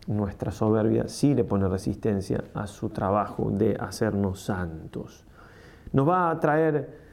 Nuestra 0.07 0.51
soberbia 0.51 1.07
sí 1.07 1.33
le 1.33 1.43
pone 1.43 1.67
resistencia 1.67 2.43
a 2.53 2.67
su 2.67 2.89
trabajo 2.89 3.49
de 3.51 3.77
hacernos 3.79 4.41
santos. 4.41 5.25
Nos 5.93 6.07
va 6.07 6.29
a 6.29 6.39
traer 6.39 7.03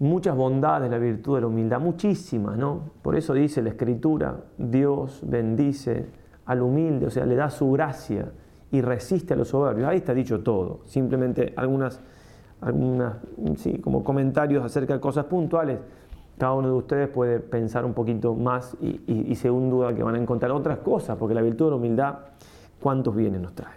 muchas 0.00 0.34
bondades 0.34 0.90
la 0.90 0.98
virtud 0.98 1.36
de 1.36 1.42
la 1.42 1.46
humildad, 1.46 1.78
muchísimas, 1.78 2.58
¿no? 2.58 2.90
Por 3.02 3.14
eso 3.14 3.34
dice 3.34 3.62
la 3.62 3.68
Escritura, 3.68 4.36
Dios 4.58 5.20
bendice 5.24 6.06
al 6.46 6.62
humilde, 6.62 7.06
o 7.06 7.10
sea, 7.10 7.24
le 7.24 7.36
da 7.36 7.50
su 7.50 7.70
gracia 7.70 8.32
y 8.72 8.80
resiste 8.80 9.34
a 9.34 9.36
los 9.36 9.48
soberbios. 9.48 9.88
Ahí 9.88 9.98
está 9.98 10.12
dicho 10.12 10.40
todo, 10.42 10.80
simplemente 10.86 11.52
algunas, 11.56 12.00
algunas 12.60 13.18
sí, 13.56 13.78
como 13.78 14.02
comentarios 14.02 14.64
acerca 14.64 14.94
de 14.94 15.00
cosas 15.00 15.26
puntuales. 15.26 15.78
Cada 16.42 16.54
uno 16.54 16.66
de 16.66 16.74
ustedes 16.74 17.08
puede 17.08 17.38
pensar 17.38 17.84
un 17.84 17.94
poquito 17.94 18.34
más 18.34 18.76
y, 18.80 19.32
según 19.36 19.70
duda 19.70 19.94
que 19.94 20.02
van 20.02 20.16
a 20.16 20.18
encontrar 20.18 20.50
otras 20.50 20.78
cosas, 20.78 21.16
porque 21.16 21.36
la 21.36 21.40
virtud 21.40 21.66
de 21.66 21.70
la 21.70 21.76
humildad, 21.76 22.14
¿cuántos 22.80 23.14
bienes 23.14 23.40
nos 23.40 23.54
trae? 23.54 23.76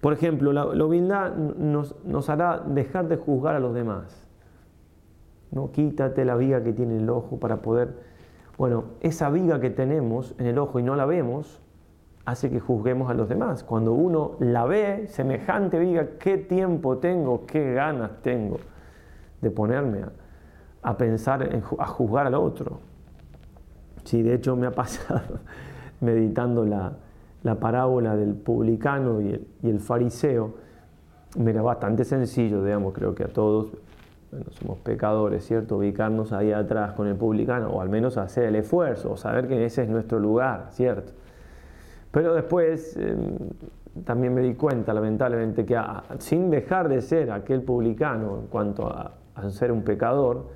Por 0.00 0.14
ejemplo, 0.14 0.54
la, 0.54 0.64
la 0.64 0.86
humildad 0.86 1.36
nos, 1.36 2.02
nos 2.06 2.30
hará 2.30 2.62
dejar 2.66 3.08
de 3.08 3.18
juzgar 3.18 3.56
a 3.56 3.60
los 3.60 3.74
demás. 3.74 4.26
¿no? 5.50 5.70
Quítate 5.70 6.24
la 6.24 6.34
viga 6.36 6.62
que 6.62 6.72
tiene 6.72 6.96
el 6.96 7.10
ojo 7.10 7.38
para 7.38 7.60
poder... 7.60 7.98
Bueno, 8.56 8.84
esa 9.02 9.28
viga 9.28 9.60
que 9.60 9.68
tenemos 9.68 10.34
en 10.38 10.46
el 10.46 10.56
ojo 10.56 10.78
y 10.78 10.82
no 10.82 10.96
la 10.96 11.04
vemos, 11.04 11.60
hace 12.24 12.48
que 12.48 12.58
juzguemos 12.58 13.10
a 13.10 13.12
los 13.12 13.28
demás. 13.28 13.64
Cuando 13.64 13.92
uno 13.92 14.36
la 14.40 14.64
ve, 14.64 15.08
semejante 15.08 15.78
viga, 15.78 16.08
¿qué 16.18 16.38
tiempo 16.38 16.96
tengo, 16.96 17.44
qué 17.44 17.74
ganas 17.74 18.22
tengo 18.22 18.56
de 19.42 19.50
ponerme 19.50 20.04
a, 20.04 20.12
pensar, 20.96 21.62
a 21.78 21.86
juzgar 21.86 22.26
al 22.26 22.34
otro? 22.34 22.80
Sí, 24.04 24.22
de 24.22 24.34
hecho 24.34 24.56
me 24.56 24.66
ha 24.66 24.70
pasado 24.74 25.40
meditando 26.00 26.64
la, 26.64 26.92
parábola 27.60 28.14
del 28.16 28.34
publicano 28.34 29.20
y 29.20 29.32
el, 29.32 29.46
y 29.62 29.70
el 29.70 29.80
fariseo. 29.80 30.54
Era 31.38 31.62
bastante 31.62 32.04
sencillo, 32.04 32.62
digamos, 32.64 32.94
creo 32.94 33.14
que 33.14 33.24
a 33.24 33.28
todos 33.28 33.68
somos 34.50 34.78
pecadores, 34.78 35.44
¿cierto? 35.46 35.78
Ubicarnos 35.78 36.32
ahí 36.32 36.52
atrás 36.52 36.92
con 36.92 37.06
el 37.06 37.16
publicano, 37.16 37.70
o 37.70 37.80
al 37.80 37.88
menos 37.88 38.16
hacer 38.16 38.44
el 38.44 38.56
esfuerzo, 38.56 39.12
o 39.12 39.16
saber 39.16 39.48
que 39.48 39.64
ese 39.64 39.82
es 39.82 39.88
nuestro 39.88 40.18
lugar, 40.18 40.68
¿cierto? 40.70 41.12
Pero 42.10 42.34
después 42.34 42.96
em, 42.96 43.36
también 44.04 44.34
me 44.34 44.42
di 44.42 44.54
cuenta, 44.54 44.92
lamentablemente, 44.92 45.64
que 45.64 45.80
sin 46.18 46.50
dejar 46.50 46.88
de 46.88 47.00
ser 47.00 47.30
aquel 47.30 47.62
publicano 47.62 48.40
en 48.40 48.46
cuanto 48.48 48.86
a, 48.86 49.14
ser 49.50 49.70
un 49.70 49.82
pecador, 49.82 50.46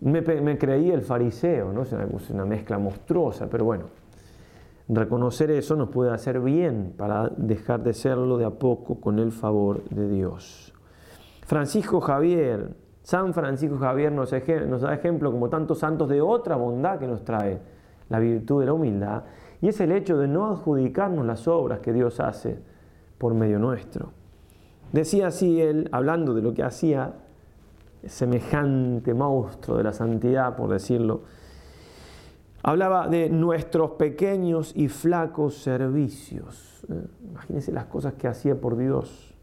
me, 0.00 0.58
creí 0.58 0.90
el 0.90 1.02
fariseo, 1.02 1.72
¿no? 1.72 1.82
Es 1.82 1.92
una, 1.92 2.06
una 2.30 2.44
mezcla 2.44 2.78
monstruosa, 2.78 3.48
pero 3.48 3.64
bueno, 3.64 3.84
reconocer 4.88 5.50
eso 5.50 5.76
nos 5.76 5.90
puede 5.90 6.10
hacer 6.10 6.40
bien 6.40 6.94
para 6.96 7.28
dejar 7.36 7.82
de 7.82 7.92
serlo 7.92 8.38
de 8.38 8.44
a 8.44 8.50
poco 8.50 9.00
con 9.00 9.18
el 9.18 9.30
favor 9.30 9.84
de 9.90 10.08
Dios. 10.08 10.72
Francisco 11.46 12.00
Javier, 12.00 12.74
San 13.02 13.34
Francisco 13.34 13.78
Javier 13.78 14.12
nos, 14.12 14.30
da 14.30 14.94
ejemplo 14.94 15.30
como 15.30 15.48
tantos 15.48 15.78
santos 15.78 16.08
de 16.08 16.20
otra 16.20 16.56
bondad 16.56 16.98
que 16.98 17.06
nos 17.06 17.24
trae 17.24 17.60
la 18.08 18.18
virtud 18.18 18.60
de 18.60 18.66
la 18.66 18.72
humildad, 18.72 19.24
y 19.60 19.68
es 19.68 19.80
el 19.80 19.92
hecho 19.92 20.16
de 20.16 20.26
no 20.26 20.46
adjudicarnos 20.46 21.24
las 21.24 21.46
obras 21.46 21.80
que 21.80 21.92
Dios 21.92 22.18
hace 22.18 22.58
por 23.18 23.34
medio 23.34 23.58
nuestro. 23.58 24.12
Decía 24.92 25.28
así 25.28 25.60
él, 25.60 25.88
hablando 25.92 26.34
de 26.34 26.42
lo 26.42 26.54
que 26.54 26.64
hacía 26.64 27.14
semejante 28.06 29.14
monstruo 29.14 29.76
de 29.76 29.84
la 29.84 29.92
santidad, 29.92 30.56
por 30.56 30.70
decirlo, 30.70 31.22
hablaba 32.62 33.08
de 33.08 33.28
nuestros 33.28 33.92
pequeños 33.92 34.72
y 34.74 34.88
flacos 34.88 35.56
servicios. 35.62 36.84
Eh, 36.88 37.06
imagínense 37.30 37.72
las 37.72 37.86
cosas 37.86 38.14
que 38.14 38.28
hacía 38.28 38.60
por 38.60 38.76
Dios 38.76 39.34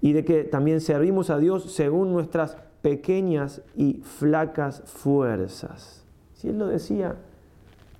y 0.00 0.12
de 0.12 0.24
que 0.24 0.44
también 0.44 0.80
servimos 0.80 1.30
a 1.30 1.38
Dios 1.38 1.72
según 1.72 2.12
nuestras 2.12 2.56
pequeñas 2.82 3.62
y 3.76 3.94
flacas 4.04 4.82
fuerzas. 4.86 6.04
Si 6.34 6.48
Él 6.48 6.58
lo 6.58 6.66
decía 6.66 7.16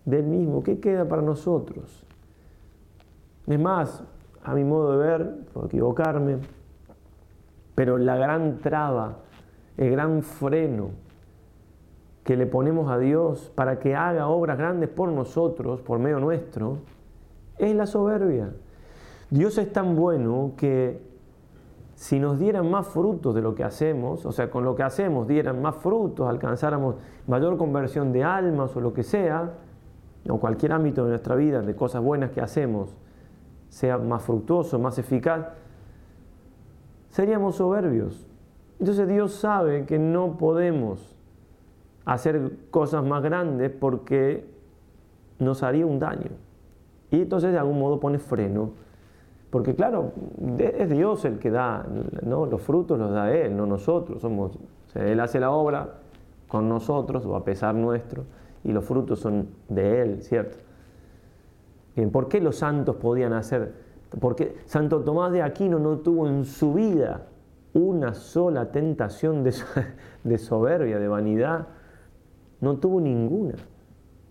del 0.04 0.24
mismo, 0.24 0.62
¿qué 0.62 0.78
queda 0.78 1.08
para 1.08 1.22
nosotros? 1.22 2.04
Es 3.46 3.58
más, 3.58 4.02
a 4.44 4.54
mi 4.54 4.62
modo 4.62 4.92
de 4.92 5.06
ver, 5.06 5.36
puedo 5.52 5.66
equivocarme, 5.66 6.38
pero 7.74 7.98
la 7.98 8.16
gran 8.16 8.58
traba, 8.58 9.18
el 9.78 9.90
gran 9.90 10.22
freno 10.22 10.90
que 12.24 12.36
le 12.36 12.46
ponemos 12.46 12.90
a 12.90 12.98
Dios 12.98 13.50
para 13.54 13.78
que 13.78 13.94
haga 13.94 14.28
obras 14.28 14.58
grandes 14.58 14.90
por 14.90 15.08
nosotros, 15.08 15.80
por 15.80 15.98
medio 15.98 16.20
nuestro, 16.20 16.80
es 17.56 17.74
la 17.74 17.86
soberbia. 17.86 18.52
Dios 19.30 19.56
es 19.56 19.72
tan 19.72 19.96
bueno 19.96 20.52
que 20.56 21.08
si 21.94 22.20
nos 22.20 22.38
dieran 22.38 22.70
más 22.70 22.86
frutos 22.86 23.34
de 23.34 23.40
lo 23.40 23.54
que 23.54 23.64
hacemos, 23.64 24.26
o 24.26 24.32
sea, 24.32 24.50
con 24.50 24.64
lo 24.64 24.76
que 24.76 24.82
hacemos 24.82 25.26
dieran 25.26 25.62
más 25.62 25.76
frutos, 25.76 26.28
alcanzáramos 26.28 26.96
mayor 27.26 27.56
conversión 27.56 28.12
de 28.12 28.24
almas 28.24 28.76
o 28.76 28.80
lo 28.80 28.92
que 28.92 29.02
sea, 29.02 29.54
o 30.28 30.38
cualquier 30.38 30.72
ámbito 30.72 31.04
de 31.04 31.10
nuestra 31.10 31.34
vida, 31.34 31.62
de 31.62 31.74
cosas 31.74 32.02
buenas 32.02 32.30
que 32.30 32.40
hacemos, 32.40 32.94
sea 33.68 33.96
más 33.96 34.22
fructuoso, 34.22 34.78
más 34.78 34.98
eficaz, 34.98 35.46
seríamos 37.10 37.56
soberbios. 37.56 38.27
Entonces 38.80 39.08
Dios 39.08 39.32
sabe 39.32 39.86
que 39.86 39.98
no 39.98 40.36
podemos 40.38 41.16
hacer 42.04 42.52
cosas 42.70 43.04
más 43.04 43.22
grandes 43.22 43.70
porque 43.70 44.46
nos 45.38 45.62
haría 45.62 45.86
un 45.86 45.98
daño. 45.98 46.30
Y 47.10 47.22
entonces 47.22 47.52
de 47.52 47.58
algún 47.58 47.78
modo 47.78 48.00
pone 48.00 48.18
freno 48.18 48.72
porque 49.50 49.74
claro, 49.74 50.12
es 50.58 50.90
Dios 50.90 51.24
el 51.24 51.38
que 51.38 51.50
da, 51.50 51.86
¿no? 52.22 52.46
los 52.46 52.60
frutos 52.60 52.98
los 52.98 53.10
da 53.10 53.32
Él, 53.32 53.56
no 53.56 53.64
nosotros. 53.66 54.20
Somos, 54.20 54.58
él 54.94 55.20
hace 55.20 55.40
la 55.40 55.50
obra 55.50 56.00
con 56.48 56.68
nosotros 56.68 57.24
o 57.24 57.34
a 57.34 57.44
pesar 57.44 57.74
nuestro 57.74 58.24
y 58.62 58.72
los 58.72 58.84
frutos 58.84 59.20
son 59.20 59.48
de 59.68 60.02
Él, 60.02 60.22
¿cierto? 60.22 60.58
Bien, 61.96 62.10
¿por 62.10 62.28
qué 62.28 62.40
los 62.40 62.56
santos 62.56 62.96
podían 62.96 63.32
hacer? 63.32 63.72
Porque 64.20 64.56
Santo 64.66 65.00
Tomás 65.00 65.32
de 65.32 65.42
Aquino 65.42 65.78
no 65.78 65.98
tuvo 65.98 66.28
en 66.28 66.44
su 66.44 66.74
vida 66.74 67.22
una 67.74 68.14
sola 68.14 68.70
tentación 68.70 69.44
de, 69.44 70.38
soberbia, 70.38 70.98
de 70.98 71.08
vanidad. 71.08 71.68
No 72.60 72.76
tuvo 72.78 73.00
ninguna. 73.00 73.54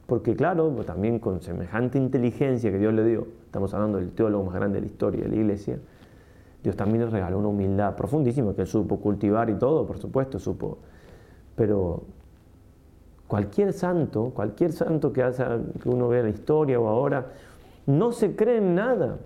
Porque 0.05 0.35
claro, 0.35 0.69
también 0.85 1.19
con 1.19 1.41
semejante 1.41 1.97
inteligencia 1.97 2.71
que 2.71 2.79
Dios 2.79 2.93
le 2.93 3.03
dio, 3.03 3.27
estamos 3.45 3.73
hablando 3.73 3.97
del 3.97 4.11
teólogo 4.11 4.45
más 4.45 4.55
grande 4.55 4.75
de 4.75 4.81
la 4.81 4.87
historia 4.87 5.23
de 5.23 5.29
la 5.29 5.35
iglesia, 5.35 5.79
Dios 6.63 6.75
también 6.75 7.05
le 7.05 7.09
regaló 7.09 7.39
una 7.39 7.49
humildad 7.49 7.95
profundísima 7.95 8.53
que 8.53 8.61
él 8.61 8.67
supo 8.67 8.99
cultivar 8.99 9.49
y 9.49 9.55
todo, 9.55 9.85
por 9.85 9.97
supuesto, 9.97 10.39
supo. 10.39 10.79
Pero 11.55 12.03
cualquier 13.27 13.73
santo, 13.73 14.31
cualquier 14.33 14.71
santo 14.71 15.11
que, 15.11 15.23
hace, 15.23 15.43
que 15.81 15.89
uno 15.89 16.07
vea 16.07 16.23
la 16.23 16.29
historia 16.29 16.79
o 16.79 16.87
ahora, 16.87 17.27
no 17.85 18.11
se 18.11 18.35
cree 18.35 18.57
en 18.57 18.75
nada. 18.75 19.17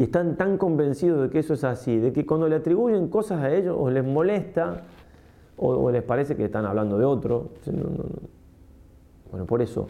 Y 0.00 0.04
están 0.04 0.36
tan 0.36 0.56
convencidos 0.56 1.20
de 1.20 1.28
que 1.28 1.40
eso 1.40 1.52
es 1.52 1.62
así, 1.62 1.98
de 1.98 2.10
que 2.10 2.24
cuando 2.24 2.48
le 2.48 2.56
atribuyen 2.56 3.08
cosas 3.08 3.42
a 3.42 3.50
ellos 3.50 3.76
o 3.78 3.90
les 3.90 4.02
molesta 4.02 4.84
o, 5.58 5.90
les 5.90 6.02
parece 6.02 6.36
que 6.36 6.46
están 6.46 6.64
hablando 6.64 6.96
de 6.96 7.04
otro. 7.04 7.50
bueno, 9.30 9.44
por 9.44 9.60
eso 9.60 9.88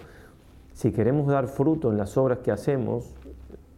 si 0.72 0.90
queremos 0.90 1.28
dar 1.28 1.46
fruto 1.46 1.92
en 1.92 1.96
las 1.96 2.16
obras 2.16 2.38
que 2.38 2.50
hacemos, 2.50 3.14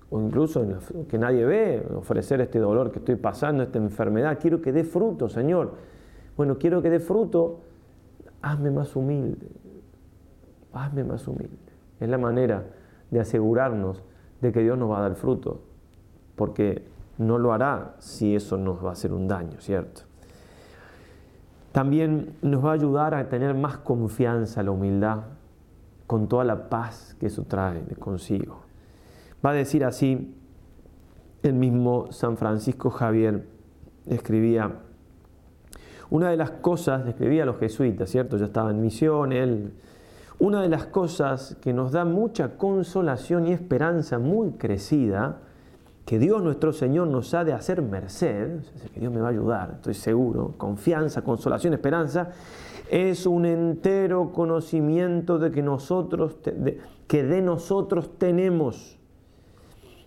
o 0.08 0.22
incluso 0.22 0.66
que 1.06 1.18
nadie 1.18 1.44
ve, 1.44 1.86
ofrecer 1.96 2.40
este 2.40 2.58
dolor 2.58 2.92
que 2.92 3.00
estoy 3.00 3.16
pasando, 3.16 3.62
esta 3.62 3.76
enfermedad, 3.76 4.38
quiero 4.40 4.62
que 4.62 4.72
dé 4.72 4.84
fruto, 4.84 5.28
Señor. 5.28 5.72
Bueno, 6.34 6.56
quiero 6.56 6.80
que 6.80 6.88
dé 6.88 6.98
fruto, 6.98 7.60
hazme 8.40 8.70
más 8.70 8.96
humilde, 8.96 9.48
hazme 10.72 11.04
más 11.04 11.28
humilde. 11.28 11.58
Es 12.00 12.08
la 12.08 12.16
manera 12.16 12.64
de 13.10 13.20
asegurarnos 13.20 14.02
de 14.40 14.50
que 14.50 14.60
Dios 14.60 14.78
nos 14.78 14.90
va 14.90 14.96
a 14.96 15.02
dar 15.02 15.14
fruto, 15.14 15.60
porque 16.42 16.82
no 17.18 17.38
lo 17.38 17.52
hará 17.52 17.94
si 18.00 18.34
eso 18.34 18.56
nos 18.56 18.84
va 18.84 18.88
a 18.88 18.92
hacer 18.94 19.12
un 19.12 19.28
daño, 19.28 19.61
¿cierto? 19.61 20.00
También 21.70 22.34
nos 22.42 22.64
va 22.64 22.70
a 22.70 22.72
ayudar 22.72 23.14
a 23.14 23.28
tener 23.28 23.54
más 23.54 23.76
confianza, 23.76 24.61
la 24.64 24.72
humildad, 24.72 25.18
con 26.08 26.26
toda 26.26 26.42
la 26.42 26.68
paz 26.68 27.16
que 27.20 27.26
eso 27.26 27.44
trae 27.44 27.84
consigo. 28.00 28.62
Va 29.46 29.50
a 29.50 29.52
decir 29.52 29.84
así 29.84 30.34
el 31.44 31.54
mismo 31.54 32.11
San 32.11 32.37
Francisco 32.37 32.90
Javier, 32.90 33.46
escribía, 34.06 34.80
una 36.11 36.30
de 36.30 36.37
las 36.37 36.50
cosas, 36.50 37.06
escribía 37.06 37.44
a 37.44 37.46
los 37.46 37.58
jesuitas, 37.58 38.11
¿cierto? 38.11 38.37
Ya 38.37 38.46
estaba 38.46 38.72
en 38.72 38.80
misión, 38.80 39.30
él, 39.30 39.75
una 40.40 40.61
de 40.61 40.68
las 40.68 40.87
cosas 40.87 41.56
que 41.61 41.72
nos 41.72 41.92
da 41.92 42.04
mucha 42.04 42.56
consolación 42.56 43.46
y 43.46 43.52
esperanza 43.52 44.18
muy 44.18 44.50
crecida, 44.54 45.38
que 46.04 46.18
Dios 46.18 46.42
nuestro 46.42 46.73
Señor 46.73 47.09
nos 47.09 47.32
ha 47.35 47.44
de 47.44 47.52
hacer 47.52 47.80
merced, 47.82 48.61
que 48.92 49.00
Dios 49.00 49.12
me 49.12 49.21
va 49.21 49.28
a 49.28 49.30
ayudar, 49.30 49.75
estoy 49.76 49.94
seguro, 49.94 50.54
confianza, 50.56 51.23
consolación, 51.23 51.75
esperanza, 51.75 52.30
es 52.90 53.25
un 53.25 53.47
entero 53.47 54.32
conocimiento 54.32 55.38
de 55.38 55.50
que 55.50 55.62
nosotros, 55.62 56.37
que 57.06 57.23
de 57.23 57.40
nosotros 57.40 58.18
tenemos, 58.18 58.99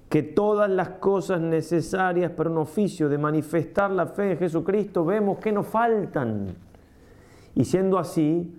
que 0.09 0.21
todas 0.21 0.69
las 0.69 0.89
cosas 0.89 1.41
necesarias 1.41 2.31
para 2.31 2.49
un 2.49 2.57
oficio 2.59 3.09
de 3.09 3.17
manifestar 3.17 3.89
la 3.89 4.05
fe 4.05 4.33
en 4.33 4.37
Jesucristo 4.37 5.03
vemos 5.03 5.39
que 5.39 5.51
nos 5.51 5.65
faltan. 5.65 6.55
Y 7.55 7.65
siendo 7.65 7.97
así, 7.97 8.53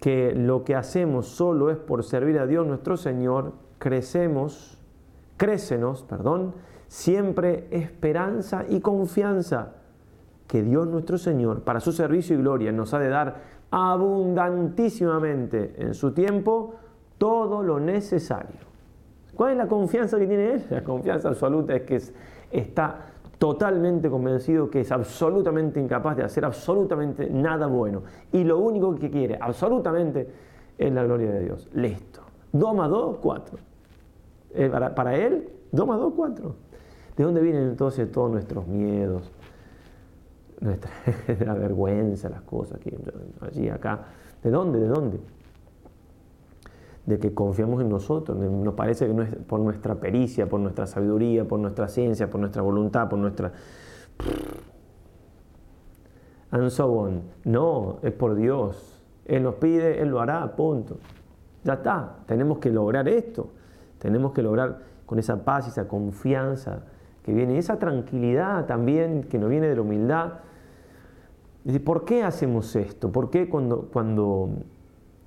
que 0.00 0.32
lo 0.34 0.64
que 0.64 0.74
hacemos 0.74 1.26
solo 1.26 1.70
es 1.70 1.76
por 1.76 2.04
servir 2.04 2.38
a 2.38 2.46
Dios 2.46 2.66
nuestro 2.66 2.96
Señor, 2.96 3.52
crecemos 3.78 4.79
crécenos, 5.40 6.02
perdón, 6.02 6.52
siempre 6.86 7.66
esperanza 7.70 8.66
y 8.68 8.80
confianza 8.80 9.72
que 10.46 10.62
Dios 10.62 10.86
nuestro 10.86 11.16
Señor, 11.16 11.62
para 11.62 11.80
su 11.80 11.92
servicio 11.92 12.36
y 12.36 12.40
gloria, 12.40 12.72
nos 12.72 12.92
ha 12.92 12.98
de 12.98 13.08
dar 13.08 13.36
abundantísimamente 13.70 15.76
en 15.78 15.94
su 15.94 16.12
tiempo 16.12 16.74
todo 17.16 17.62
lo 17.62 17.80
necesario. 17.80 18.60
¿Cuál 19.34 19.52
es 19.52 19.56
la 19.56 19.66
confianza 19.66 20.18
que 20.18 20.26
tiene 20.26 20.52
Él? 20.52 20.66
La 20.68 20.84
confianza 20.84 21.30
absoluta 21.30 21.74
es 21.74 21.84
que 21.84 22.02
está 22.50 23.06
totalmente 23.38 24.10
convencido 24.10 24.68
que 24.68 24.80
es 24.80 24.92
absolutamente 24.92 25.80
incapaz 25.80 26.18
de 26.18 26.24
hacer 26.24 26.44
absolutamente 26.44 27.30
nada 27.30 27.66
bueno. 27.66 28.02
Y 28.30 28.44
lo 28.44 28.58
único 28.58 28.94
que 28.94 29.10
quiere, 29.10 29.38
absolutamente, 29.40 30.28
es 30.76 30.92
la 30.92 31.02
gloria 31.02 31.30
de 31.30 31.44
Dios. 31.44 31.66
Listo. 31.72 32.20
2 32.52 32.74
más 32.74 32.90
2, 32.90 33.16
4. 33.22 33.69
Eh, 34.54 34.68
para, 34.68 35.14
él, 35.16 35.48
2 35.72 35.86
más 35.86 35.98
2, 35.98 36.12
4. 36.16 36.54
¿De 37.16 37.24
dónde 37.24 37.40
vienen 37.40 37.68
entonces 37.68 38.10
todos 38.10 38.30
nuestros 38.30 38.66
miedos? 38.66 39.30
Nuestra 40.60 40.90
la 41.44 41.54
vergüenza, 41.54 42.28
las 42.28 42.42
cosas 42.42 42.78
aquí, 42.80 42.90
allí, 43.40 43.68
acá. 43.68 44.06
¿De 44.42 44.50
dónde? 44.50 44.80
¿De 44.80 44.88
dónde? 44.88 45.20
De 47.06 47.18
que 47.18 47.32
confiamos 47.32 47.80
en 47.80 47.88
nosotros. 47.88 48.36
Nos 48.38 48.74
parece 48.74 49.06
que 49.06 49.14
no 49.14 49.22
es 49.22 49.34
por 49.34 49.60
nuestra 49.60 49.94
pericia, 49.96 50.48
por 50.48 50.60
nuestra 50.60 50.86
sabiduría, 50.86 51.46
por 51.46 51.60
nuestra 51.60 51.88
ciencia, 51.88 52.28
por 52.30 52.40
nuestra 52.40 52.62
voluntad, 52.62 53.08
por 53.08 53.18
nuestra. 53.18 53.52
And 56.50 56.68
so 56.70 56.92
on. 56.92 57.22
No, 57.44 57.98
es 58.02 58.12
por 58.12 58.34
Dios. 58.34 59.00
Él 59.24 59.44
nos 59.44 59.54
pide, 59.56 60.02
Él 60.02 60.08
lo 60.08 60.20
hará, 60.20 60.56
punto. 60.56 60.98
Ya 61.62 61.74
está, 61.74 62.16
tenemos 62.26 62.58
que 62.58 62.70
lograr 62.70 63.08
esto. 63.08 63.50
Tenemos 64.00 64.32
que 64.32 64.42
lograr 64.42 64.78
con 65.06 65.18
esa 65.18 65.44
paz 65.44 65.66
y 65.66 65.70
esa 65.70 65.86
confianza 65.86 66.82
que 67.22 67.32
viene, 67.32 67.58
esa 67.58 67.78
tranquilidad 67.78 68.66
también 68.66 69.24
que 69.24 69.38
nos 69.38 69.50
viene 69.50 69.68
de 69.68 69.76
la 69.76 69.82
humildad. 69.82 70.32
¿Por 71.84 72.04
qué 72.04 72.22
hacemos 72.22 72.74
esto? 72.74 73.12
¿Por 73.12 73.30
qué 73.30 73.48
cuando, 73.48 73.88
cuando, 73.92 74.48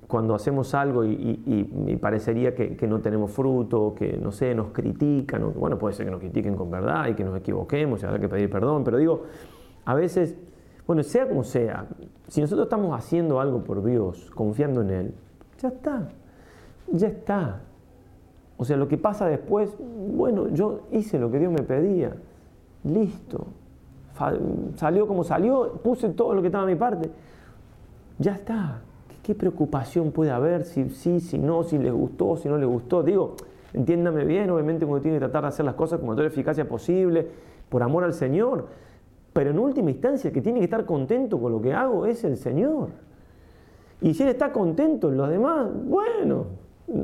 cuando 0.08 0.34
hacemos 0.34 0.74
algo 0.74 1.04
y, 1.04 1.98
parecería 2.00 2.54
que, 2.54 2.86
no 2.88 3.00
tenemos 3.00 3.30
fruto, 3.30 3.94
que 3.94 4.16
no 4.16 4.32
sé, 4.32 4.54
nos 4.54 4.68
critican? 4.72 5.52
Bueno, 5.54 5.78
puede 5.78 5.94
ser 5.94 6.06
que 6.06 6.10
nos 6.10 6.20
critiquen 6.20 6.56
con 6.56 6.70
verdad 6.70 7.06
y 7.08 7.14
que 7.14 7.22
nos 7.22 7.36
equivoquemos 7.38 8.02
y 8.02 8.06
habrá 8.06 8.18
que 8.18 8.28
pedir 8.28 8.50
perdón, 8.50 8.82
pero 8.82 8.98
digo, 8.98 9.22
a 9.84 9.94
veces, 9.94 10.36
bueno, 10.86 11.04
sea 11.04 11.28
como 11.28 11.44
sea, 11.44 11.86
si 12.26 12.40
nosotros 12.40 12.66
estamos 12.66 12.98
haciendo 12.98 13.38
algo 13.38 13.62
por 13.62 13.84
Dios, 13.84 14.30
confiando 14.34 14.82
en 14.82 14.90
Él, 14.90 15.14
ya 15.60 15.68
está, 15.68 16.08
ya 16.90 17.06
está. 17.06 17.60
O 18.56 18.64
sea, 18.64 18.76
lo 18.76 18.88
que 18.88 18.96
pasa 18.96 19.26
después, 19.26 19.74
bueno, 19.78 20.48
yo 20.48 20.82
hice 20.92 21.18
lo 21.18 21.30
que 21.30 21.38
Dios 21.38 21.52
me 21.52 21.62
pedía, 21.62 22.14
listo, 22.84 23.46
salió 24.76 25.06
como 25.06 25.24
salió, 25.24 25.72
puse 25.82 26.08
todo 26.10 26.34
lo 26.34 26.40
que 26.40 26.48
estaba 26.48 26.64
a 26.64 26.66
mi 26.66 26.76
parte, 26.76 27.10
ya 28.18 28.32
está. 28.32 28.80
¿Qué 29.22 29.34
preocupación 29.34 30.12
puede 30.12 30.30
haber 30.30 30.64
si 30.64 30.90
sí, 30.90 31.18
si, 31.18 31.38
no, 31.38 31.62
si 31.62 31.78
les 31.78 31.92
gustó, 31.92 32.36
si 32.36 32.48
no 32.48 32.58
les 32.58 32.68
gustó? 32.68 33.02
Digo, 33.02 33.36
entiéndame 33.72 34.24
bien, 34.24 34.50
obviamente 34.50 34.84
uno 34.84 35.00
tiene 35.00 35.16
que 35.16 35.20
tratar 35.20 35.42
de 35.42 35.48
hacer 35.48 35.64
las 35.64 35.74
cosas 35.74 35.98
con 35.98 36.10
mayor 36.10 36.26
eficacia 36.26 36.68
posible, 36.68 37.26
por 37.68 37.82
amor 37.82 38.04
al 38.04 38.12
Señor, 38.12 38.66
pero 39.32 39.50
en 39.50 39.58
última 39.58 39.90
instancia 39.90 40.30
que 40.30 40.40
tiene 40.40 40.60
que 40.60 40.64
estar 40.64 40.84
contento 40.84 41.40
con 41.40 41.52
lo 41.52 41.60
que 41.60 41.72
hago 41.72 42.06
es 42.06 42.22
el 42.22 42.36
Señor. 42.36 42.90
Y 44.00 44.14
si 44.14 44.22
Él 44.22 44.28
está 44.28 44.52
contento 44.52 45.08
en 45.08 45.16
los 45.16 45.28
demás, 45.28 45.68
bueno, 45.86 46.46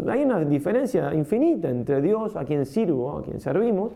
hay 0.08 0.22
una 0.24 0.40
diferencia 0.40 1.14
infinita 1.14 1.70
entre 1.70 2.02
Dios, 2.02 2.36
a 2.36 2.44
quien 2.44 2.66
sirvo, 2.66 3.18
a 3.18 3.22
quien 3.22 3.40
servimos, 3.40 3.92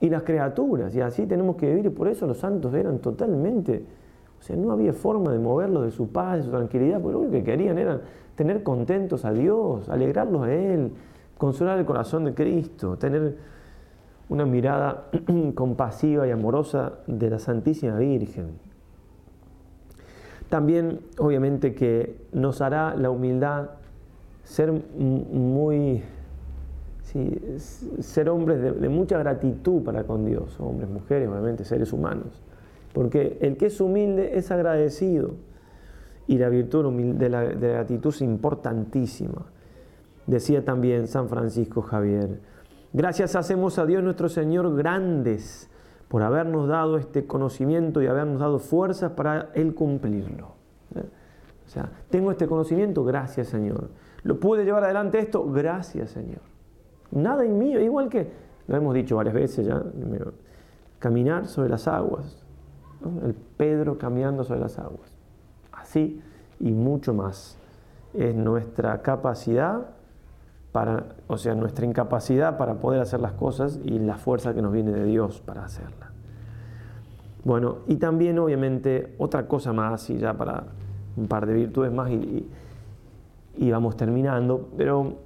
y 0.00 0.10
las 0.10 0.22
criaturas. 0.22 0.94
Y 0.94 1.00
así 1.00 1.26
tenemos 1.26 1.56
que 1.56 1.68
vivir. 1.68 1.86
Y 1.86 1.90
por 1.90 2.08
eso 2.08 2.26
los 2.26 2.38
santos 2.38 2.74
eran 2.74 2.98
totalmente, 2.98 3.84
o 4.38 4.42
sea, 4.42 4.56
no 4.56 4.72
había 4.72 4.92
forma 4.92 5.32
de 5.32 5.38
moverlos 5.38 5.84
de 5.84 5.90
su 5.90 6.08
paz, 6.08 6.38
de 6.38 6.42
su 6.44 6.50
tranquilidad, 6.50 7.00
porque 7.00 7.12
lo 7.12 7.20
único 7.20 7.32
que 7.32 7.44
querían 7.44 7.78
era 7.78 8.00
tener 8.34 8.62
contentos 8.62 9.24
a 9.24 9.32
Dios, 9.32 9.88
alegrarlos 9.88 10.42
a 10.42 10.52
Él, 10.52 10.92
consolar 11.38 11.78
el 11.78 11.84
corazón 11.84 12.24
de 12.24 12.34
Cristo, 12.34 12.96
tener 12.96 13.36
una 14.28 14.46
mirada 14.46 15.08
compasiva 15.54 16.26
y 16.26 16.30
amorosa 16.30 16.94
de 17.06 17.30
la 17.30 17.38
Santísima 17.38 17.96
Virgen. 17.98 18.58
También, 20.48 21.00
obviamente, 21.18 21.74
que 21.74 22.26
nos 22.32 22.60
hará 22.60 22.94
la 22.94 23.10
humildad 23.10 23.70
ser 24.44 24.72
muy, 24.72 26.02
ser 28.00 28.28
hombres 28.28 28.80
de, 28.80 28.88
mucha 28.88 29.18
gratitud 29.18 29.82
para 29.82 30.04
con 30.04 30.24
Dios, 30.24 30.58
hombres, 30.60 30.88
mujeres, 30.88 31.28
obviamente 31.28 31.64
seres 31.64 31.92
humanos. 31.92 32.42
Porque 32.92 33.38
el 33.40 33.56
que 33.56 33.66
es 33.66 33.80
humilde 33.80 34.36
es 34.36 34.50
agradecido 34.50 35.34
y 36.26 36.38
la 36.38 36.48
virtud 36.48 36.92
de 37.14 37.28
la, 37.28 37.42
de 37.42 37.68
la 37.68 37.74
gratitud 37.74 38.10
es 38.10 38.22
importantísima. 38.22 39.46
Decía 40.26 40.64
también 40.64 41.08
San 41.08 41.28
Francisco 41.28 41.82
Javier, 41.82 42.40
gracias 42.92 43.34
hacemos 43.34 43.78
a 43.78 43.86
Dios 43.86 44.02
nuestro 44.02 44.28
Señor 44.28 44.76
grandes 44.76 45.68
por 46.08 46.22
habernos 46.22 46.68
dado 46.68 46.98
este 46.98 47.26
conocimiento 47.26 48.02
y 48.02 48.06
habernos 48.06 48.38
dado 48.38 48.58
fuerzas 48.58 49.12
para 49.12 49.50
Él 49.54 49.74
cumplirlo. 49.74 50.52
¿Eh? 50.94 51.04
O 51.66 51.68
sea, 51.70 51.90
tengo 52.10 52.30
este 52.30 52.46
conocimiento, 52.46 53.02
gracias 53.02 53.48
Señor. 53.48 53.88
¿Lo 54.24 54.38
pude 54.38 54.64
llevar 54.64 54.84
adelante 54.84 55.18
esto? 55.18 55.44
Gracias, 55.50 56.10
Señor. 56.10 56.40
Nada 57.10 57.44
en 57.44 57.58
mí, 57.58 57.72
igual 57.72 58.08
que, 58.08 58.30
lo 58.68 58.76
hemos 58.76 58.94
dicho 58.94 59.16
varias 59.16 59.34
veces 59.34 59.66
ya, 59.66 59.82
caminar 60.98 61.46
sobre 61.46 61.68
las 61.68 61.88
aguas. 61.88 62.44
El 63.24 63.34
Pedro 63.34 63.98
caminando 63.98 64.44
sobre 64.44 64.60
las 64.60 64.78
aguas. 64.78 65.16
Así 65.72 66.22
y 66.60 66.70
mucho 66.72 67.12
más. 67.12 67.58
Es 68.14 68.34
nuestra 68.34 69.02
capacidad 69.02 69.88
para, 70.70 71.04
o 71.26 71.36
sea, 71.36 71.54
nuestra 71.54 71.84
incapacidad 71.84 72.56
para 72.56 72.74
poder 72.74 73.00
hacer 73.00 73.20
las 73.20 73.32
cosas 73.32 73.78
y 73.84 73.98
la 73.98 74.16
fuerza 74.16 74.54
que 74.54 74.62
nos 74.62 74.72
viene 74.72 74.92
de 74.92 75.04
Dios 75.04 75.40
para 75.40 75.64
hacerlas. 75.64 76.10
Bueno, 77.44 77.78
y 77.88 77.96
también 77.96 78.38
obviamente 78.38 79.14
otra 79.18 79.48
cosa 79.48 79.72
más, 79.72 80.08
y 80.10 80.18
ya 80.18 80.34
para 80.34 80.64
un 81.16 81.26
par 81.26 81.46
de 81.46 81.54
virtudes 81.54 81.92
más, 81.92 82.10
y 82.10 82.48
vamos 83.58 83.96
terminando, 83.96 84.70
pero 84.76 85.18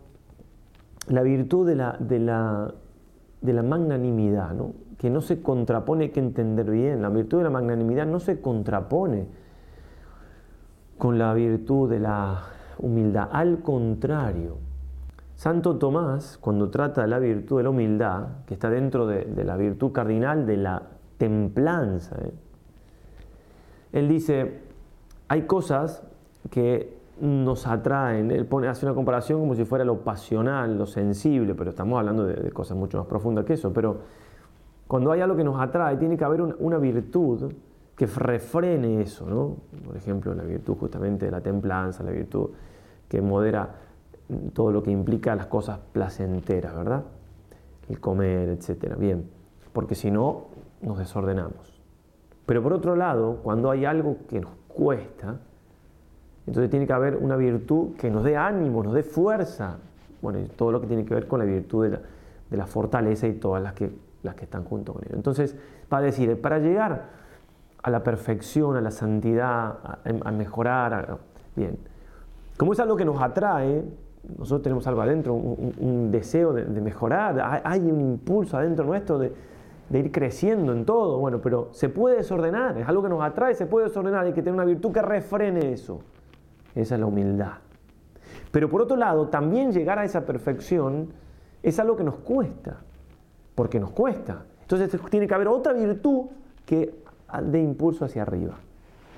la 1.08 1.22
virtud 1.22 1.66
de 1.66 1.76
la, 1.76 1.96
de 1.98 2.18
la, 2.18 2.74
de 3.40 3.52
la 3.52 3.62
magnanimidad, 3.62 4.52
¿no? 4.52 4.72
que 4.98 5.10
no 5.10 5.20
se 5.20 5.42
contrapone, 5.42 6.04
hay 6.04 6.10
que 6.10 6.20
entender 6.20 6.70
bien, 6.70 7.02
la 7.02 7.08
virtud 7.08 7.38
de 7.38 7.44
la 7.44 7.50
magnanimidad 7.50 8.06
no 8.06 8.18
se 8.18 8.40
contrapone 8.40 9.26
con 10.98 11.18
la 11.18 11.34
virtud 11.34 11.90
de 11.90 12.00
la 12.00 12.42
humildad, 12.78 13.28
al 13.30 13.60
contrario, 13.60 14.56
Santo 15.36 15.76
Tomás, 15.76 16.38
cuando 16.38 16.70
trata 16.70 17.02
de 17.02 17.08
la 17.08 17.18
virtud 17.18 17.58
de 17.58 17.62
la 17.64 17.70
humildad, 17.70 18.28
que 18.46 18.54
está 18.54 18.70
dentro 18.70 19.06
de, 19.06 19.26
la 19.44 19.56
virtud 19.56 19.92
cardinal 19.92 20.46
de 20.46 20.56
la 20.56 20.82
templanza, 21.18 22.16
¿eh? 22.16 22.32
él 23.92 24.08
dice, 24.08 24.60
hay 25.28 25.42
cosas 25.42 26.02
que 26.50 26.95
nos 27.20 27.66
atraen, 27.66 28.30
él 28.30 28.48
hace 28.68 28.84
una 28.84 28.94
comparación 28.94 29.40
como 29.40 29.54
si 29.54 29.64
fuera 29.64 29.84
lo 29.84 30.00
pasional, 30.00 30.76
lo 30.76 30.86
sensible, 30.86 31.54
pero 31.54 31.70
estamos 31.70 31.98
hablando 31.98 32.24
de, 32.24 32.50
cosas 32.50 32.76
mucho 32.76 32.98
más 32.98 33.06
profundas 33.06 33.44
que 33.44 33.54
eso, 33.54 33.72
pero 33.72 33.98
cuando 34.86 35.10
hay 35.12 35.20
algo 35.20 35.36
que 35.36 35.44
nos 35.44 35.60
atrae, 35.60 35.96
tiene 35.96 36.16
que 36.16 36.24
haber 36.24 36.42
una 36.42 36.78
virtud 36.78 37.52
que 37.96 38.06
refrene 38.06 39.00
eso, 39.00 39.26
¿no? 39.26 39.56
Por 39.84 39.96
ejemplo, 39.96 40.34
la 40.34 40.44
virtud 40.44 40.76
justamente 40.78 41.24
de 41.24 41.32
la 41.32 41.40
templanza, 41.40 42.04
la 42.04 42.10
virtud 42.10 42.50
que 43.08 43.22
modera 43.22 43.74
todo 44.52 44.70
lo 44.70 44.82
que 44.82 44.90
implica 44.90 45.34
las 45.34 45.46
cosas 45.46 45.78
placenteras, 45.92 46.76
¿verdad? 46.76 47.04
El 47.88 47.98
comer, 47.98 48.50
etcétera. 48.50 48.96
Bien, 48.96 49.28
porque 49.72 49.94
si 49.94 50.10
no, 50.10 50.48
nos 50.82 50.98
desordenamos. 50.98 51.80
Pero 52.44 52.62
por 52.62 52.74
otro 52.74 52.94
lado, 52.94 53.40
cuando 53.42 53.70
hay 53.70 53.84
algo 53.84 54.18
que 54.28 54.40
nos 54.40 54.52
cuesta, 54.68 55.40
entonces 56.46 56.70
tiene 56.70 56.86
que 56.86 56.92
haber 56.92 57.16
una 57.16 57.36
virtud 57.36 57.96
que 57.96 58.10
nos 58.10 58.22
dé 58.22 58.36
ánimo, 58.36 58.82
nos 58.82 58.94
dé 58.94 59.02
fuerza. 59.02 59.78
Bueno, 60.22 60.38
todo 60.56 60.70
lo 60.70 60.80
que 60.80 60.86
tiene 60.86 61.04
que 61.04 61.14
ver 61.14 61.26
con 61.26 61.40
la 61.40 61.44
virtud 61.44 61.88
de 62.50 62.56
la, 62.56 62.66
fortaleza 62.66 63.26
y 63.26 63.34
todas 63.34 63.62
las 63.62 63.74
que, 63.74 63.90
están 64.40 64.64
junto 64.64 64.92
con 64.92 65.02
él. 65.04 65.10
Entonces, 65.14 65.56
para 65.88 66.06
decir, 66.06 66.40
para 66.40 66.58
llegar 66.58 67.10
a 67.82 67.90
la 67.90 68.02
perfección, 68.02 68.76
a 68.76 68.80
la 68.80 68.90
santidad, 68.90 69.78
a, 70.04 70.32
mejorar, 70.32 71.18
bien, 71.54 71.78
como 72.56 72.72
es 72.72 72.80
algo 72.80 72.96
que 72.96 73.04
nos 73.04 73.20
atrae, 73.20 73.84
nosotros 74.38 74.62
tenemos 74.62 74.86
algo 74.86 75.02
adentro, 75.02 75.34
un, 75.34 76.10
deseo 76.10 76.52
de, 76.52 76.80
mejorar, 76.80 77.60
hay, 77.64 77.90
un 77.90 78.00
impulso 78.00 78.56
adentro 78.56 78.84
nuestro 78.84 79.18
de, 79.18 79.32
ir 79.92 80.10
creciendo 80.10 80.72
en 80.72 80.84
todo, 80.84 81.18
bueno, 81.18 81.40
pero 81.40 81.68
se 81.72 81.88
puede 81.88 82.16
desordenar, 82.16 82.78
es 82.78 82.88
algo 82.88 83.02
que 83.02 83.08
nos 83.08 83.22
atrae, 83.22 83.54
se 83.54 83.66
puede 83.66 83.86
desordenar, 83.86 84.26
hay 84.26 84.32
que 84.32 84.42
tener 84.42 84.54
una 84.54 84.64
virtud 84.64 84.92
que 84.92 85.02
refrene 85.02 85.72
eso. 85.72 86.00
Esa 86.76 86.94
es 86.94 87.00
la 87.00 87.06
humildad. 87.06 87.54
Pero 88.52 88.70
por 88.70 88.82
otro 88.82 88.96
lado, 88.96 89.28
también 89.28 89.72
llegar 89.72 89.98
a 89.98 90.04
esa 90.04 90.24
perfección 90.24 91.08
es 91.62 91.80
algo 91.80 91.96
que 91.96 92.04
nos 92.04 92.16
cuesta, 92.16 92.76
porque 93.54 93.80
nos 93.80 93.90
cuesta. 93.90 94.44
Entonces 94.60 95.00
tiene 95.10 95.26
que 95.26 95.34
haber 95.34 95.48
otra 95.48 95.72
virtud 95.72 96.26
que 96.64 96.94
dé 97.44 97.60
impulso 97.60 98.04
hacia 98.04 98.22
arriba, 98.22 98.54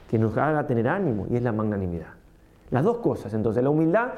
que 0.08 0.18
nos 0.18 0.36
haga 0.36 0.66
tener 0.66 0.88
ánimo, 0.88 1.26
y 1.28 1.36
es 1.36 1.42
la 1.42 1.52
magnanimidad. 1.52 2.14
Las 2.70 2.84
dos 2.84 2.98
cosas, 2.98 3.34
entonces, 3.34 3.62
la 3.62 3.70
humildad 3.70 4.08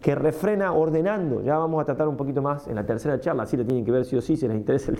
que 0.00 0.14
refrena 0.14 0.72
ordenando. 0.72 1.42
Ya 1.42 1.58
vamos 1.58 1.80
a 1.80 1.84
tratar 1.84 2.08
un 2.08 2.16
poquito 2.16 2.42
más 2.42 2.66
en 2.68 2.74
la 2.74 2.84
tercera 2.84 3.20
charla, 3.20 3.44
así 3.44 3.56
le 3.56 3.64
tienen 3.64 3.84
que 3.84 3.92
ver 3.92 4.04
sí 4.04 4.16
o 4.16 4.20
sí, 4.20 4.36
si 4.36 4.48
les 4.48 4.56
interesa 4.56 4.92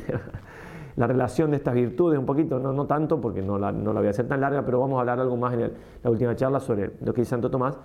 la 1.00 1.06
relación 1.06 1.50
de 1.50 1.56
estas 1.56 1.72
virtudes, 1.72 2.18
un 2.18 2.26
poquito, 2.26 2.58
no, 2.58 2.74
no 2.74 2.84
tanto 2.84 3.18
porque 3.22 3.40
no 3.40 3.58
la, 3.58 3.72
no 3.72 3.94
la, 3.94 4.00
voy 4.00 4.08
a 4.08 4.10
hacer 4.10 4.28
tan 4.28 4.42
larga, 4.42 4.66
pero 4.66 4.80
vamos 4.80 4.98
a 4.98 5.00
hablar 5.00 5.18
algo 5.18 5.34
más 5.34 5.54
en 5.54 5.72
la 6.02 6.10
última 6.10 6.36
charla 6.36 6.60
sobre 6.60 6.92
lo 7.00 7.14
que 7.14 7.22
dice 7.22 7.30
Santo 7.30 7.50
Tomás. 7.50 7.78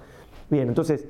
Bien, 0.49 0.67
entonces, 0.67 1.07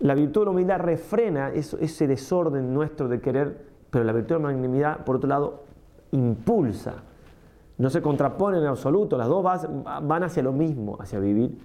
la 0.00 0.14
virtud 0.14 0.42
de 0.42 0.44
la 0.44 0.50
humildad 0.50 0.80
refrena 0.80 1.48
ese 1.54 2.06
desorden 2.06 2.74
nuestro 2.74 3.08
de 3.08 3.22
querer, 3.22 3.68
pero 3.88 4.04
la 4.04 4.12
virtud 4.12 4.34
de 4.34 4.40
la 4.42 4.48
magnanimidad, 4.48 5.02
por 5.06 5.16
otro 5.16 5.30
lado, 5.30 5.64
impulsa. 6.10 6.96
No 7.78 7.88
se 7.88 8.02
contraponen 8.02 8.60
en 8.60 8.66
absoluto, 8.66 9.16
las 9.16 9.28
dos 9.28 9.42
van 9.42 10.24
hacia 10.24 10.42
lo 10.42 10.52
mismo, 10.52 10.98
hacia 11.00 11.18
vivir 11.20 11.58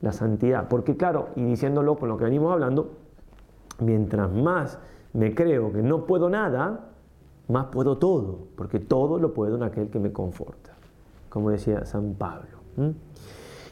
la 0.00 0.10
santidad. 0.10 0.66
Porque 0.66 0.96
claro, 0.96 1.28
y 1.36 1.44
diciéndolo 1.44 1.94
con 1.94 2.08
lo 2.08 2.16
que 2.16 2.24
venimos 2.24 2.52
hablando, 2.52 2.90
mientras 3.78 4.32
más 4.32 4.80
me 5.12 5.32
creo 5.32 5.72
que 5.72 5.80
no 5.80 6.06
puedo 6.06 6.28
nada, 6.28 6.90
más 7.48 7.66
puedo 7.66 7.98
todo, 7.98 8.38
porque 8.56 8.80
todo 8.80 9.18
lo 9.18 9.32
puedo 9.32 9.56
en 9.56 9.62
aquel 9.62 9.88
que 9.88 9.98
me 9.98 10.12
conforta, 10.12 10.72
como 11.28 11.50
decía 11.50 11.84
San 11.84 12.14
Pablo. 12.14 12.58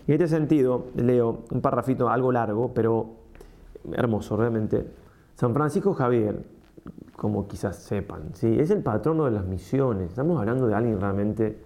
Y 0.07 0.13
en 0.13 0.23
este 0.23 0.29
sentido, 0.29 0.87
leo 0.97 1.45
un 1.51 1.61
parrafito 1.61 2.09
algo 2.09 2.33
largo, 2.33 2.73
pero 2.73 3.07
hermoso 3.93 4.37
realmente. 4.37 4.87
San 5.35 5.53
Francisco 5.53 5.95
Javier, 5.95 6.45
como 7.17 7.47
quizás 7.47 7.77
sepan, 7.77 8.35
¿sí? 8.35 8.59
es 8.59 8.71
el 8.71 8.83
patrono 8.83 9.25
de 9.25 9.33
las 9.33 9.45
misiones. 9.45 10.11
Estamos 10.11 10.39
hablando 10.39 10.67
de 10.67 10.75
alguien 10.75 11.01
realmente, 11.01 11.59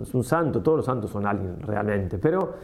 es 0.00 0.14
un 0.14 0.24
santo, 0.24 0.62
todos 0.62 0.78
los 0.78 0.86
santos 0.86 1.10
son 1.10 1.26
alguien 1.26 1.60
realmente, 1.60 2.18
pero 2.18 2.54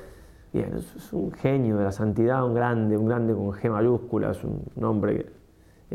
Bien, 0.52 0.70
es 0.76 1.12
un 1.14 1.32
genio 1.32 1.78
de 1.78 1.84
la 1.84 1.92
santidad, 1.92 2.44
un 2.44 2.52
grande, 2.52 2.94
un 2.98 3.06
grande 3.06 3.32
con 3.32 3.52
G 3.52 3.70
mayúscula, 3.70 4.32
es 4.32 4.44
un, 4.44 4.84
hombre 4.84 5.26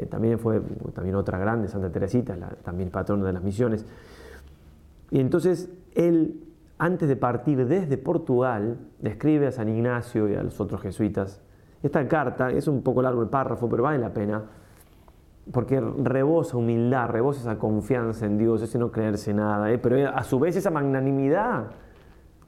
también 0.05 0.39
fue 0.39 0.61
también 0.93 1.15
otra 1.15 1.37
grande, 1.37 1.67
Santa 1.67 1.89
Teresita, 1.89 2.35
también 2.63 2.89
patrona 2.89 3.25
de 3.25 3.33
las 3.33 3.43
misiones. 3.43 3.85
Y 5.09 5.19
entonces 5.19 5.69
él, 5.95 6.43
antes 6.77 7.09
de 7.09 7.15
partir 7.15 7.65
desde 7.65 7.97
Portugal, 7.97 8.77
le 9.01 9.09
escribe 9.09 9.47
a 9.47 9.51
San 9.51 9.69
Ignacio 9.69 10.29
y 10.29 10.35
a 10.35 10.43
los 10.43 10.59
otros 10.61 10.81
jesuitas 10.81 11.41
esta 11.83 12.07
carta, 12.07 12.51
es 12.51 12.67
un 12.67 12.81
poco 12.81 13.01
largo 13.01 13.21
el 13.21 13.29
párrafo, 13.29 13.69
pero 13.69 13.83
vale 13.83 13.99
la 13.99 14.11
pena, 14.11 14.43
porque 15.51 15.79
rebosa 15.79 16.57
humildad, 16.57 17.09
rebosa 17.09 17.41
esa 17.41 17.57
confianza 17.57 18.25
en 18.25 18.37
Dios, 18.37 18.61
ese 18.61 18.79
no 18.79 18.91
creerse 18.91 19.33
nada, 19.33 19.71
¿eh? 19.71 19.77
pero 19.77 20.09
a 20.09 20.23
su 20.23 20.39
vez 20.39 20.55
esa 20.55 20.71
magnanimidad 20.71 21.67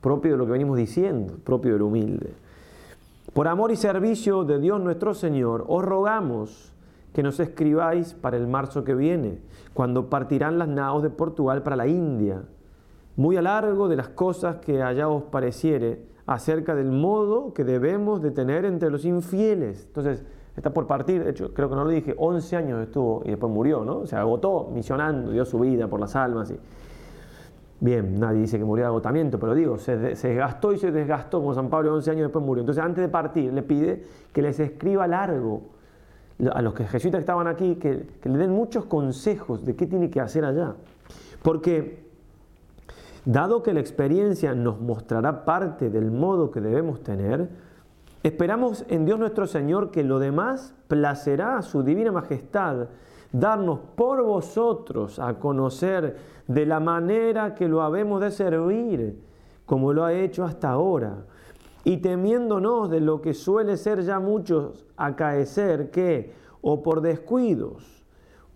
propio 0.02 0.32
de 0.32 0.38
lo 0.38 0.46
que 0.46 0.52
venimos 0.54 0.78
diciendo, 0.78 1.36
propio 1.44 1.74
del 1.74 1.84
humilde. 1.84 2.34
Por 3.34 3.48
amor 3.48 3.72
y 3.72 3.76
servicio 3.76 4.44
de 4.44 4.60
Dios 4.60 4.82
nuestro 4.82 5.14
Señor, 5.14 5.66
os 5.68 5.84
rogamos 5.84 6.74
que 7.20 7.24
nos 7.24 7.42
escribáis 7.42 8.14
para 8.14 8.38
el 8.38 8.48
marzo 8.48 8.86
que 8.86 8.96
viene, 8.96 9.40
cuando 9.74 10.10
partirán 10.10 10.58
las 10.58 10.70
naos 10.70 11.04
de 11.04 11.10
Portugal 11.10 11.64
para 11.64 11.76
la 11.76 11.86
India, 11.86 12.44
muy 13.18 13.36
a 13.36 13.42
largo 13.42 13.90
de 13.90 13.98
las 13.98 14.08
cosas 14.08 14.60
que 14.62 14.82
allá 14.82 15.10
os 15.10 15.24
pareciere, 15.24 16.02
acerca 16.26 16.76
del 16.76 16.94
modo 16.94 17.54
que 17.54 17.66
debemos 17.66 18.22
de 18.22 18.32
tener 18.32 18.64
entre 18.64 18.90
los 18.90 19.04
infieles. 19.04 19.84
Entonces, 19.88 20.24
está 20.56 20.70
por 20.70 20.88
partir, 20.88 21.26
de 21.26 21.32
hecho, 21.32 21.54
creo 21.54 21.70
que 21.70 21.76
no 21.76 21.84
lo 21.84 21.90
dije, 21.90 22.16
11 22.18 22.56
años 22.56 22.82
estuvo 22.84 23.22
y 23.26 23.32
después 23.32 23.52
murió, 23.52 23.84
¿no? 23.84 24.06
Se 24.06 24.16
agotó 24.16 24.70
misionando, 24.74 25.32
dio 25.32 25.44
su 25.44 25.60
vida 25.60 25.90
por 25.90 26.00
las 26.00 26.16
almas. 26.16 26.50
Y, 26.52 26.60
Bien, 27.82 28.18
nadie 28.18 28.40
dice 28.40 28.58
que 28.58 28.64
murió 28.64 28.86
de 28.86 28.88
agotamiento, 28.88 29.38
pero 29.40 29.54
digo, 29.56 29.78
se, 29.78 29.98
desgastó 29.98 30.72
y 30.72 30.78
se 30.78 30.94
desgastó, 30.94 31.42
como 31.42 31.54
San 31.54 31.70
Pablo 31.70 31.94
11 31.96 32.12
años 32.12 32.24
después 32.24 32.46
murió. 32.46 32.62
Entonces, 32.62 32.82
antes 32.82 33.02
de 33.02 33.10
partir, 33.10 33.52
le 33.52 33.62
pide 33.62 34.06
que 34.32 34.42
les 34.42 34.58
escriba 34.62 35.06
largo 35.06 35.79
a 36.54 36.62
los 36.62 36.74
que 36.74 36.86
jesuitas 36.86 37.20
que 37.20 37.24
estaban 37.24 37.48
aquí, 37.48 37.76
que, 37.76 38.08
le 38.24 38.38
den 38.38 38.52
muchos 38.52 38.86
consejos 38.86 39.66
de 39.66 39.76
qué 39.76 39.86
tiene 39.86 40.10
que 40.10 40.22
hacer 40.22 40.46
allá. 40.46 40.76
Porque, 41.42 42.06
dado 43.26 43.62
que 43.64 43.74
la 43.74 43.80
experiencia 43.80 44.54
nos 44.54 44.80
mostrará 44.80 45.46
parte 45.46 45.90
del 45.90 46.12
modo 46.12 46.52
que 46.52 46.62
debemos 46.62 47.04
tener, 47.04 47.50
esperamos 48.24 48.86
en 48.90 49.06
Dios 49.06 49.20
nuestro 49.20 49.48
Señor 49.48 49.92
que 49.92 50.04
lo 50.04 50.20
demás 50.20 50.74
placerá 50.88 51.58
a 51.58 51.62
su 51.62 51.84
divina 51.84 52.12
majestad 52.12 52.88
darnos 53.32 53.80
por 53.96 54.24
vosotros 54.24 55.20
a 55.20 55.36
conocer 55.36 56.18
de 56.48 56.66
la 56.66 56.80
manera 56.80 57.54
que 57.54 57.68
lo 57.68 57.82
habemos 57.82 58.22
de 58.22 58.32
servir, 58.32 59.22
como 59.66 59.94
lo 59.94 60.04
ha 60.04 60.14
hecho 60.14 60.44
hasta 60.44 60.72
ahora, 60.72 61.26
y 61.84 61.98
temiéndonos 61.98 62.90
de 62.90 63.00
lo 63.00 63.22
que 63.22 63.34
suele 63.34 63.78
ser 63.78 64.02
ya 64.02 64.20
muchos 64.20 64.86
acaecer, 64.98 65.92
que 65.92 66.34
o 66.62 66.84
por 66.84 67.02
descuidos 67.02 68.06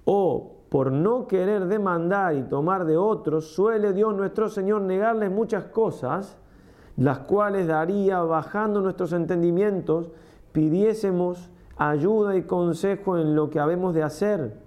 o 0.05 0.57
por 0.69 0.91
no 0.91 1.27
querer 1.27 1.67
demandar 1.67 2.35
y 2.35 2.43
tomar 2.43 2.85
de 2.85 2.97
otros, 2.97 3.53
suele 3.53 3.93
Dios 3.93 4.15
nuestro 4.15 4.49
Señor 4.49 4.81
negarles 4.81 5.31
muchas 5.31 5.65
cosas, 5.65 6.37
las 6.97 7.19
cuales 7.19 7.67
daría 7.67 8.21
bajando 8.21 8.81
nuestros 8.81 9.13
entendimientos, 9.13 10.11
pidiésemos 10.51 11.49
ayuda 11.77 12.35
y 12.35 12.43
consejo 12.43 13.17
en 13.17 13.35
lo 13.35 13.49
que 13.49 13.59
habemos 13.59 13.93
de 13.93 14.03
hacer 14.03 14.63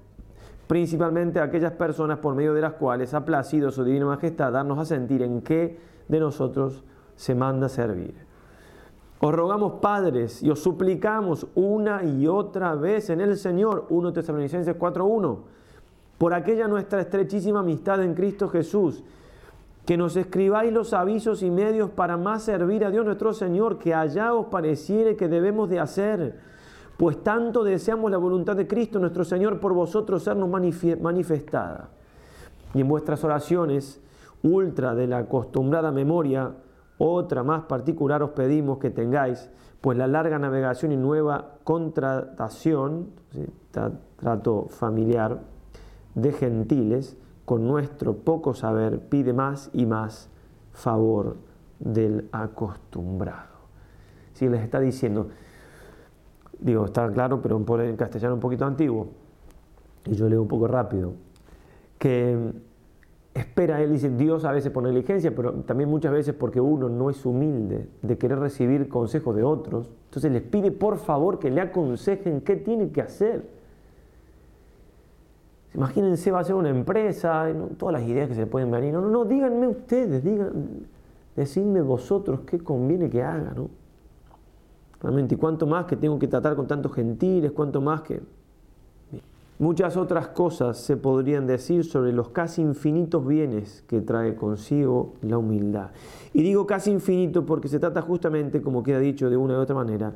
principalmente 0.67 1.39
a 1.39 1.45
aquellas 1.45 1.73
personas 1.73 2.19
por 2.19 2.35
medio 2.35 2.55
de 2.55 2.61
las 2.61 2.75
cuales 2.75 3.15
ha 3.15 3.25
placido 3.25 3.71
su 3.71 3.85
divina 3.85 4.07
majestad 4.07 4.53
darnos 4.53 4.79
a 4.79 4.85
sentir 4.85 5.23
en 5.23 5.43
qué 5.43 5.79
de 6.09 6.21
nosotros 6.21 6.85
se 7.15 7.35
manda 7.35 7.69
servir. 7.69 8.26
Os 9.21 9.35
rogamos, 9.35 9.81
padres, 9.81 10.43
y 10.43 10.51
os 10.51 10.61
suplicamos 10.61 11.47
una 11.55 12.05
y 12.05 12.27
otra 12.27 12.75
vez 12.75 13.09
en 13.11 13.21
el 13.21 13.37
Señor, 13.37 13.87
1 13.89 14.13
Tesalonicenses 14.13 14.77
4.1, 14.79 15.39
por 16.19 16.35
aquella 16.35 16.69
nuestra 16.69 17.01
estrechísima 17.01 17.61
amistad 17.61 18.03
en 18.03 18.15
Cristo 18.15 18.49
Jesús, 18.49 19.03
que 19.87 19.97
nos 19.97 20.17
escribáis 20.17 20.73
los 20.73 20.93
avisos 20.93 21.43
y 21.43 21.51
medios 21.51 21.91
para 21.91 22.17
más 22.17 22.43
servir 22.43 22.85
a 22.85 22.91
Dios 22.91 23.05
nuestro 23.05 23.33
Señor, 23.33 23.79
que 23.79 23.95
allá 23.95 24.35
os 24.35 24.47
pareciere 24.47 25.17
que 25.17 25.29
debemos 25.29 25.69
de 25.71 25.81
hacer 25.81 26.57
pues 26.97 27.23
tanto 27.23 27.63
deseamos 27.63 28.11
la 28.11 28.17
voluntad 28.17 28.57
de 28.57 28.67
Cristo 28.67 28.99
nuestro 28.99 29.25
Señor 29.25 29.61
por 29.61 29.75
vosotros 29.75 30.23
sernos 30.23 30.49
manifestada. 30.49 31.91
Y 32.75 32.81
en 32.81 32.89
vuestras 32.89 33.23
oraciones, 33.23 34.01
ultra 34.43 34.95
de 34.95 35.07
la 35.07 35.19
acostumbrada 35.19 35.93
memoria, 35.93 36.53
Otra 36.99 37.43
más 37.43 37.65
particular 37.65 38.23
os 38.23 38.31
pedimos 38.31 38.79
que 38.79 38.91
tengáis, 38.91 39.51
pues 39.81 39.99
la 39.99 40.07
larga 40.07 40.39
navegación 40.39 40.93
y 40.93 40.97
nueva 40.97 41.57
contratación, 41.65 43.11
trato 44.17 44.67
familiar 44.69 45.41
de 46.15 46.33
gentiles, 46.33 47.17
con 47.45 47.69
nuestro 47.69 48.17
poco 48.17 48.55
saber 48.55 48.99
pide 48.99 49.33
más 49.33 49.71
y 49.73 49.87
más 49.87 50.29
favor 50.73 51.37
del 51.79 52.29
acostumbrado. 52.33 53.57
Si 54.33 54.49
les 54.49 54.63
está 54.63 54.81
diciendo, 54.81 55.29
digo, 56.59 56.87
está 56.87 57.11
claro, 57.13 57.41
pero 57.41 57.57
en 57.81 57.97
castellano 57.97 58.35
un 58.35 58.41
poquito 58.41 58.65
antiguo, 58.65 59.09
y 60.07 60.15
yo 60.15 60.29
leo 60.29 60.43
un 60.43 60.49
poco 60.49 60.67
rápido, 60.67 61.13
que 61.99 62.53
espera, 63.37 63.83
él 63.83 63.93
dice, 63.93 64.11
Dios 64.11 64.45
a 64.45 64.53
veces 64.53 64.71
por 64.71 64.83
negligencia, 64.83 65.35
pero 65.35 65.53
también 65.53 65.91
muchas 65.91 66.13
veces 66.13 66.35
porque 66.35 66.61
uno 66.61 66.89
no 66.89 67.11
es 67.11 67.25
humilde 67.27 67.89
de 68.03 68.19
querer 68.19 68.39
recibir 68.39 68.89
consejos 68.89 69.37
de 69.37 69.43
otros, 69.45 69.91
entonces 70.07 70.33
les 70.33 70.43
pide 70.43 70.71
por 70.71 70.99
favor 70.99 71.39
que 71.39 71.51
le 71.51 71.61
aconsejen 71.61 72.41
qué 72.41 72.57
tiene 72.57 72.91
que 72.91 73.03
hacer. 73.03 73.49
Imagínense, 75.75 76.31
va 76.31 76.41
a 76.41 76.45
ser 76.45 76.55
una 76.55 76.71
empresa, 76.71 77.53
todas 77.77 78.01
las 78.01 78.09
ideas 78.09 78.29
que 78.29 78.35
se 78.35 78.47
pueden 78.47 78.71
venir. 78.71 78.95
No, 78.95 79.03
no, 79.03 79.09
no, 79.09 79.25
díganme 79.27 79.69
ustedes, 79.69 80.25
digan, 80.25 80.87
decidme 81.37 81.83
vosotros 81.83 82.41
qué 82.47 82.59
conviene 82.59 83.11
que 83.11 83.23
haga, 83.23 83.53
¿no? 83.55 83.69
Realmente, 85.03 85.35
y 85.35 85.39
cuánto 85.39 85.67
más 85.67 85.85
que 85.85 85.97
tengo 85.97 86.19
que 86.19 86.29
tratar 86.29 86.57
con 86.57 86.67
tantos 86.67 86.95
gentiles, 86.95 87.53
cuánto 87.53 87.83
más 87.83 88.01
que... 88.01 88.23
Muchas 89.59 89.97
otras 89.97 90.29
cosas 90.29 90.77
se 90.77 90.99
podrían 90.99 91.47
decir 91.47 91.85
sobre 91.85 92.13
los 92.13 92.29
casi 92.29 92.61
infinitos 92.61 93.27
bienes 93.27 93.83
que 93.89 94.03
trae 94.03 94.35
consigo 94.35 95.15
la 95.23 95.39
humildad. 95.39 95.93
Y 96.35 96.43
digo 96.43 96.67
casi 96.67 96.91
infinito 96.91 97.47
porque 97.47 97.69
se 97.69 97.79
trata 97.79 98.03
justamente, 98.03 98.61
como 98.61 98.83
queda 98.83 98.99
dicho 98.99 99.31
de 99.31 99.37
una 99.39 99.59
u 99.59 99.61
otra 99.63 99.75
manera, 99.75 100.15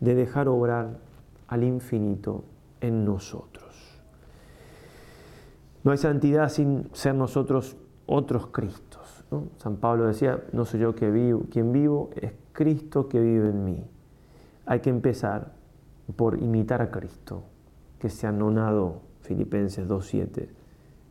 de 0.00 0.14
dejar 0.16 0.48
obrar 0.48 0.98
al 1.46 1.62
infinito 1.62 2.42
en 2.80 3.04
nosotros. 3.04 4.00
No 5.84 5.92
hay 5.92 5.98
santidad 5.98 6.48
sin 6.48 6.88
ser 6.92 7.14
nosotros 7.14 7.76
otros 8.06 8.48
Cristos. 8.48 9.24
San 9.58 9.76
Pablo 9.76 10.06
decía, 10.06 10.42
no 10.52 10.64
soy 10.64 10.80
yo 10.80 10.96
quien 10.96 11.72
vivo, 11.72 12.10
es 12.16 12.32
Cristo 12.52 13.08
que 13.08 13.20
vive 13.20 13.50
en 13.50 13.64
mí. 13.64 13.84
Hay 14.66 14.80
que 14.80 14.90
empezar 14.90 15.52
por 16.16 16.42
imitar 16.42 16.82
a 16.82 16.90
Cristo, 16.90 17.44
que 18.00 18.08
se 18.08 18.26
ha 18.26 18.32
nonado, 18.32 19.02
Filipenses 19.20 19.86
2.7, 19.86 20.48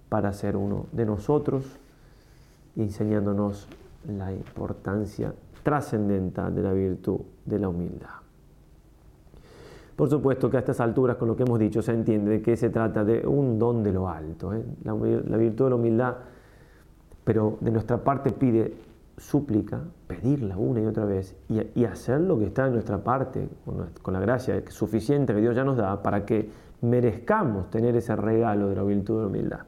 para 0.09 0.33
ser 0.33 0.57
uno 0.57 0.87
de 0.91 1.05
nosotros, 1.05 1.65
enseñándonos 2.75 3.67
la 4.07 4.33
importancia 4.33 5.33
trascendental 5.63 6.53
de 6.53 6.63
la 6.63 6.73
virtud 6.73 7.19
de 7.45 7.59
la 7.59 7.69
humildad. 7.69 8.09
Por 9.95 10.09
supuesto 10.09 10.49
que 10.49 10.57
a 10.57 10.61
estas 10.61 10.79
alturas, 10.79 11.17
con 11.17 11.27
lo 11.27 11.35
que 11.35 11.43
hemos 11.43 11.59
dicho, 11.59 11.81
se 11.81 11.91
entiende 11.91 12.31
de 12.31 12.41
que 12.41 12.55
se 12.55 12.69
trata 12.69 13.03
de 13.03 13.27
un 13.27 13.59
don 13.59 13.83
de 13.83 13.91
lo 13.91 14.09
alto, 14.09 14.53
¿eh? 14.53 14.63
la, 14.83 14.93
virtud 14.93 15.65
de 15.65 15.69
la 15.69 15.75
humildad, 15.75 16.15
pero 17.23 17.57
de 17.59 17.69
nuestra 17.69 17.97
parte 17.97 18.31
pide 18.31 18.73
súplica, 19.17 19.81
pedirla 20.07 20.57
una 20.57 20.81
y 20.81 20.85
otra 20.85 21.03
vez 21.03 21.35
y, 21.49 21.83
hacer 21.83 22.21
lo 22.21 22.39
que 22.39 22.45
está 22.45 22.67
en 22.67 22.73
nuestra 22.73 23.03
parte, 23.03 23.49
con, 24.01 24.13
la 24.13 24.19
gracia 24.21 24.63
suficiente 24.69 25.33
que 25.33 25.41
Dios 25.41 25.53
ya 25.53 25.65
nos 25.65 25.75
da 25.75 26.01
para 26.01 26.25
que 26.25 26.49
merezcamos 26.81 27.69
tener 27.69 27.95
ese 27.95 28.15
regalo 28.15 28.69
de 28.69 28.75
la 28.75 28.83
virtud 28.83 29.15
de 29.15 29.21
la 29.21 29.27
humildad. 29.27 29.59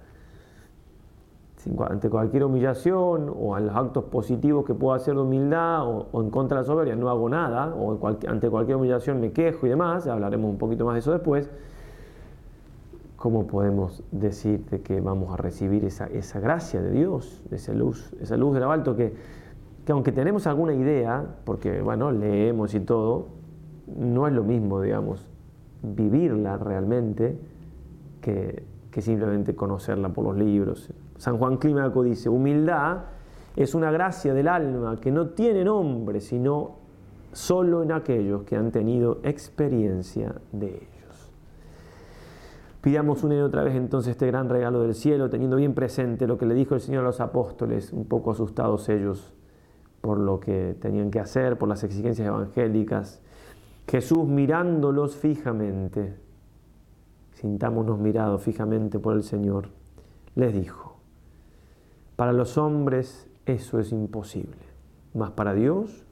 Ante 1.89 2.09
cualquier 2.09 2.43
humillación 2.43 3.31
o 3.37 3.53
a 3.55 3.59
los 3.59 3.75
actos 3.75 4.05
positivos 4.05 4.65
que 4.65 4.73
puedo 4.73 4.95
hacer 4.95 5.13
de 5.13 5.21
humildad 5.21 5.85
o, 5.85 6.21
en 6.21 6.31
contra 6.31 6.57
de 6.57 6.63
la 6.63 6.65
soberbia 6.65 6.95
no 6.95 7.07
hago 7.09 7.29
nada, 7.29 7.75
o 7.75 7.99
ante 8.27 8.49
cualquier 8.49 8.77
humillación 8.77 9.21
me 9.21 9.31
quejo 9.31 9.67
y 9.67 9.69
demás, 9.69 10.07
hablaremos 10.07 10.49
un 10.49 10.57
poquito 10.57 10.85
más 10.85 10.95
de 10.95 10.99
eso 11.01 11.11
después, 11.11 11.51
¿cómo 13.15 13.45
podemos 13.45 14.03
decir 14.11 14.63
que 14.83 15.01
vamos 15.01 15.31
a 15.31 15.37
recibir 15.37 15.85
esa, 15.85 16.07
esa 16.07 16.39
gracia 16.39 16.81
de 16.81 16.89
Dios, 16.89 17.43
esa 17.51 17.73
luz, 17.73 18.11
esa 18.19 18.37
luz 18.37 18.55
del 18.55 18.63
alto 18.63 18.95
que, 18.95 19.13
que 19.85 19.91
aunque 19.91 20.11
tenemos 20.11 20.47
alguna 20.47 20.73
idea, 20.73 21.23
porque 21.43 21.83
bueno, 21.83 22.11
leemos 22.11 22.73
y 22.73 22.79
todo, 22.79 23.27
no 23.95 24.27
es 24.27 24.33
lo 24.33 24.43
mismo, 24.43 24.81
digamos, 24.81 25.27
vivirla 25.81 26.57
realmente 26.57 27.37
que, 28.21 28.63
que 28.91 29.01
simplemente 29.01 29.55
conocerla 29.55 30.09
por 30.09 30.25
los 30.25 30.37
libros. 30.37 30.91
San 31.17 31.37
Juan 31.37 31.57
Clímaco 31.57 32.03
dice, 32.03 32.29
humildad 32.29 33.03
es 33.55 33.75
una 33.75 33.91
gracia 33.91 34.33
del 34.33 34.47
alma 34.47 34.99
que 34.99 35.11
no 35.11 35.29
tiene 35.29 35.63
nombre, 35.63 36.21
sino 36.21 36.75
solo 37.33 37.83
en 37.83 37.91
aquellos 37.91 38.43
que 38.43 38.55
han 38.55 38.71
tenido 38.71 39.19
experiencia 39.23 40.35
de 40.51 40.67
ellos. 40.67 41.31
Pidamos 42.81 43.23
una 43.23 43.35
y 43.35 43.39
otra 43.39 43.63
vez 43.63 43.75
entonces 43.75 44.11
este 44.11 44.27
gran 44.27 44.49
regalo 44.49 44.81
del 44.81 44.95
cielo, 44.95 45.29
teniendo 45.29 45.57
bien 45.57 45.73
presente 45.73 46.27
lo 46.27 46.37
que 46.37 46.45
le 46.45 46.55
dijo 46.55 46.75
el 46.75 46.81
Señor 46.81 47.03
a 47.03 47.07
los 47.07 47.21
apóstoles, 47.21 47.93
un 47.93 48.05
poco 48.05 48.31
asustados 48.31 48.89
ellos 48.89 49.33
por 50.01 50.17
lo 50.17 50.39
que 50.39 50.75
tenían 50.79 51.11
que 51.11 51.19
hacer, 51.19 51.57
por 51.57 51.69
las 51.69 51.83
exigencias 51.83 52.27
evangélicas. 52.27 53.21
Jesús 53.91 54.25
mirándolos 54.25 55.17
fijamente, 55.17 56.15
sintámonos 57.33 57.99
mirados 57.99 58.41
fijamente 58.41 58.99
por 58.99 59.17
el 59.17 59.21
Señor, 59.21 59.67
les 60.33 60.53
dijo, 60.53 60.95
para 62.15 62.31
los 62.31 62.57
hombres 62.57 63.29
eso 63.45 63.81
es 63.81 63.91
imposible, 63.91 64.61
mas 65.13 65.31
para 65.31 65.53
Dios 65.53 66.05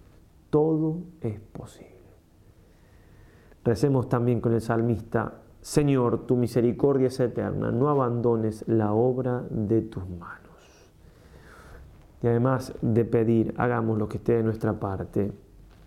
todo 0.50 0.98
es 1.22 1.40
posible. 1.40 1.96
Recemos 3.64 4.10
también 4.10 4.42
con 4.42 4.54
el 4.54 4.60
salmista, 4.60 5.36
Señor, 5.62 6.26
tu 6.26 6.36
misericordia 6.36 7.08
es 7.08 7.18
eterna, 7.22 7.72
no 7.72 7.88
abandones 7.88 8.68
la 8.68 8.92
obra 8.92 9.46
de 9.50 9.84
tus 9.84 10.06
manos. 10.06 10.92
Y 12.22 12.28
además 12.28 12.74
de 12.82 13.06
pedir, 13.06 13.54
hagamos 13.56 13.98
lo 13.98 14.10
que 14.10 14.18
esté 14.18 14.34
de 14.34 14.44
nuestra 14.44 14.78
parte, 14.78 15.32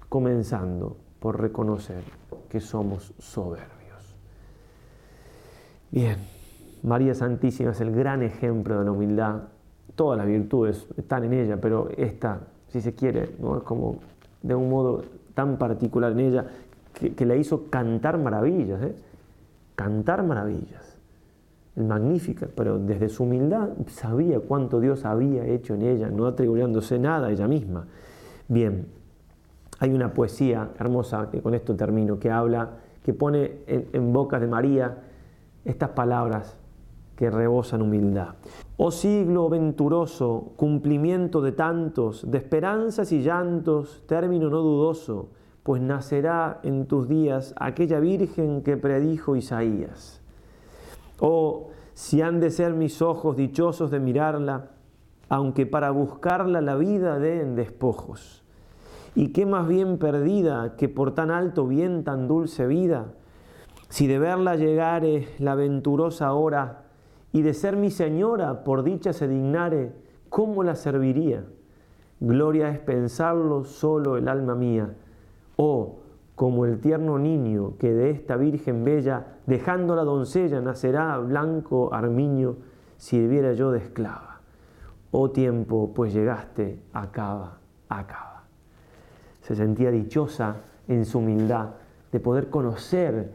comenzando 0.09 1.02
por 1.23 1.41
reconocer 1.41 2.03
que 2.51 2.61
somos 2.61 3.15
soberbios. 3.21 4.17
Bien, 5.93 6.17
María 6.83 7.15
Santísima 7.15 7.71
es 7.71 7.81
el 7.81 7.93
gran 7.93 8.23
ejemplo 8.23 8.81
de 8.81 8.85
la 8.85 8.91
humildad. 8.91 9.43
Todas 9.95 10.19
las 10.19 10.27
virtudes 10.27 10.89
están 10.97 11.23
en 11.25 11.35
ella, 11.35 11.61
pero 11.61 11.89
esta, 11.97 12.41
si 12.69 12.81
se 12.81 12.97
quiere, 12.97 13.37
¿no? 13.39 13.59
es 13.59 13.63
como 13.63 14.01
de 14.43 14.57
un 14.57 14.69
modo 14.69 15.05
tan 15.35 15.59
particular 15.59 16.11
en 16.11 16.21
ella 16.21 16.47
que, 16.93 17.25
la 17.25 17.37
hizo 17.37 17.71
cantar 17.71 18.19
maravillas, 18.19 18.83
¿eh? 18.83 18.97
cantar 19.77 20.25
maravillas. 20.25 20.99
El 21.77 21.85
magnífica, 21.85 22.49
pero 22.55 22.79
desde 22.79 23.09
su 23.09 23.23
humildad 23.23 23.69
sabía 23.87 24.41
cuánto 24.41 24.81
Dios 24.81 25.05
había 25.05 25.47
hecho 25.47 25.75
en 25.75 25.83
ella, 25.83 26.09
no 26.11 26.27
atribuyéndose 26.27 26.99
nada 26.99 27.29
a 27.29 27.31
ella 27.31 27.47
misma. 27.47 27.87
Bien, 28.49 28.87
hay 29.83 29.92
una 29.92 30.14
poesía 30.14 30.71
hermosa, 30.79 31.29
que 31.29 31.42
con 31.42 31.55
esto 31.55 31.75
termino, 31.75 32.21
que 32.21 32.31
habla, 32.31 32.71
que 33.03 33.12
pone 33.12 33.62
en, 33.66 33.88
en 33.92 34.12
bocas 34.12 34.40
de 34.40 34.47
María 34.47 34.97
estas 35.64 35.88
palabras 35.88 36.57
que 37.16 37.29
rebosan 37.29 37.83
humildad. 37.83 38.37
Oh 38.77 38.92
siglo 38.92 39.49
venturoso, 39.49 40.53
cumplimiento 40.55 41.40
de 41.40 41.51
tantos, 41.51 42.31
de 42.31 42.38
esperanzas 42.38 43.11
y 43.11 43.23
llantos, 43.23 44.05
término 44.07 44.51
no 44.51 44.59
dudoso, 44.59 45.31
pues 45.64 45.83
nacerá 45.83 46.61
en 46.62 46.87
tus 46.87 47.09
días 47.09 47.53
aquella 47.59 47.99
Virgen 47.99 48.62
que 48.62 48.77
predijo 48.77 49.35
Isaías. 49.35 50.21
Oh, 51.18 51.71
si 51.95 52.23
han 52.23 52.38
de 52.38 52.53
ser 52.53 52.75
mis 52.75 53.03
ojos 53.03 53.37
dichosos 53.37 53.90
de 53.90 53.99
mirarla, 53.99 54.68
aunque 55.29 55.66
para 55.66 55.90
buscarla 55.90 56.61
la 56.61 56.77
vida 56.77 57.18
den 57.18 57.57
despojos 57.57 58.41
y 59.14 59.29
qué 59.29 59.44
más 59.46 59.68
bien 59.68 59.98
perdida 59.98 60.77
que 60.77 60.88
por 60.88 61.14
tan 61.14 61.31
alto 61.31 61.66
bien 61.66 62.05
tan 62.05 62.29
dulce 62.29 62.66
vida, 62.66 63.12
si 63.88 64.07
de 64.07 64.18
verla 64.18 64.57
llegare 64.57 65.29
la 65.38 65.55
venturosa 65.55 66.33
hora 66.33 66.85
y 67.33 67.42
de 67.42 67.53
ser 67.53 67.77
mi 67.77 67.90
señora 67.90 68.64
por 68.64 68.83
dicha 68.83 69.12
se 69.12 69.29
dignare, 69.29 69.92
¿cómo 70.31 70.62
la 70.62 70.75
serviría? 70.77 71.44
Gloria 72.20 72.70
es 72.70 72.79
pensarlo 72.79 73.64
solo 73.64 74.16
el 74.16 74.29
alma 74.29 74.55
mía. 74.55 74.94
Oh, 75.57 75.98
como 76.35 76.64
el 76.64 76.81
tierno 76.81 77.18
niño 77.18 77.77
que 77.79 77.92
de 77.92 78.11
esta 78.11 78.37
Virgen 78.37 78.85
bella, 78.85 79.38
dejando 79.46 79.94
la 79.94 80.05
doncella, 80.05 80.61
nacerá 80.61 81.18
blanco 81.18 81.92
armiño, 81.92 82.57
sirviera 82.96 83.53
yo 83.53 83.70
de 83.72 83.81
esclava. 83.81 84.40
Oh 85.11 85.31
tiempo, 85.31 85.92
pues 85.94 86.14
llegaste, 86.14 86.81
acaba, 86.94 87.59
acaba 87.88 88.32
se 89.42 89.55
sentía 89.55 89.90
dichosa 89.90 90.57
en 90.88 91.05
su 91.05 91.18
humildad 91.18 91.70
de 92.11 92.20
poder 92.20 92.48
conocer 92.50 93.33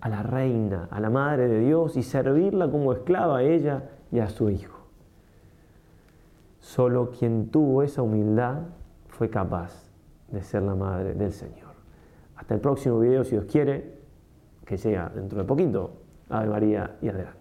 a 0.00 0.08
la 0.08 0.22
reina, 0.22 0.88
a 0.90 1.00
la 1.00 1.10
madre 1.10 1.48
de 1.48 1.60
Dios 1.60 1.96
y 1.96 2.02
servirla 2.02 2.70
como 2.70 2.92
esclava 2.92 3.38
a 3.38 3.42
ella 3.42 3.90
y 4.10 4.20
a 4.20 4.28
su 4.28 4.50
hijo. 4.50 4.78
Solo 6.60 7.10
quien 7.10 7.48
tuvo 7.50 7.82
esa 7.82 8.02
humildad 8.02 8.62
fue 9.08 9.30
capaz 9.30 9.88
de 10.30 10.42
ser 10.42 10.62
la 10.62 10.74
madre 10.74 11.14
del 11.14 11.32
Señor. 11.32 11.68
Hasta 12.36 12.54
el 12.54 12.60
próximo 12.60 13.00
video, 13.00 13.24
si 13.24 13.32
Dios 13.32 13.46
quiere, 13.46 13.98
que 14.64 14.76
llega 14.76 15.10
dentro 15.14 15.38
de 15.38 15.44
poquito. 15.44 15.92
Ave 16.28 16.48
María 16.48 16.96
y 17.00 17.08
adelante. 17.08 17.37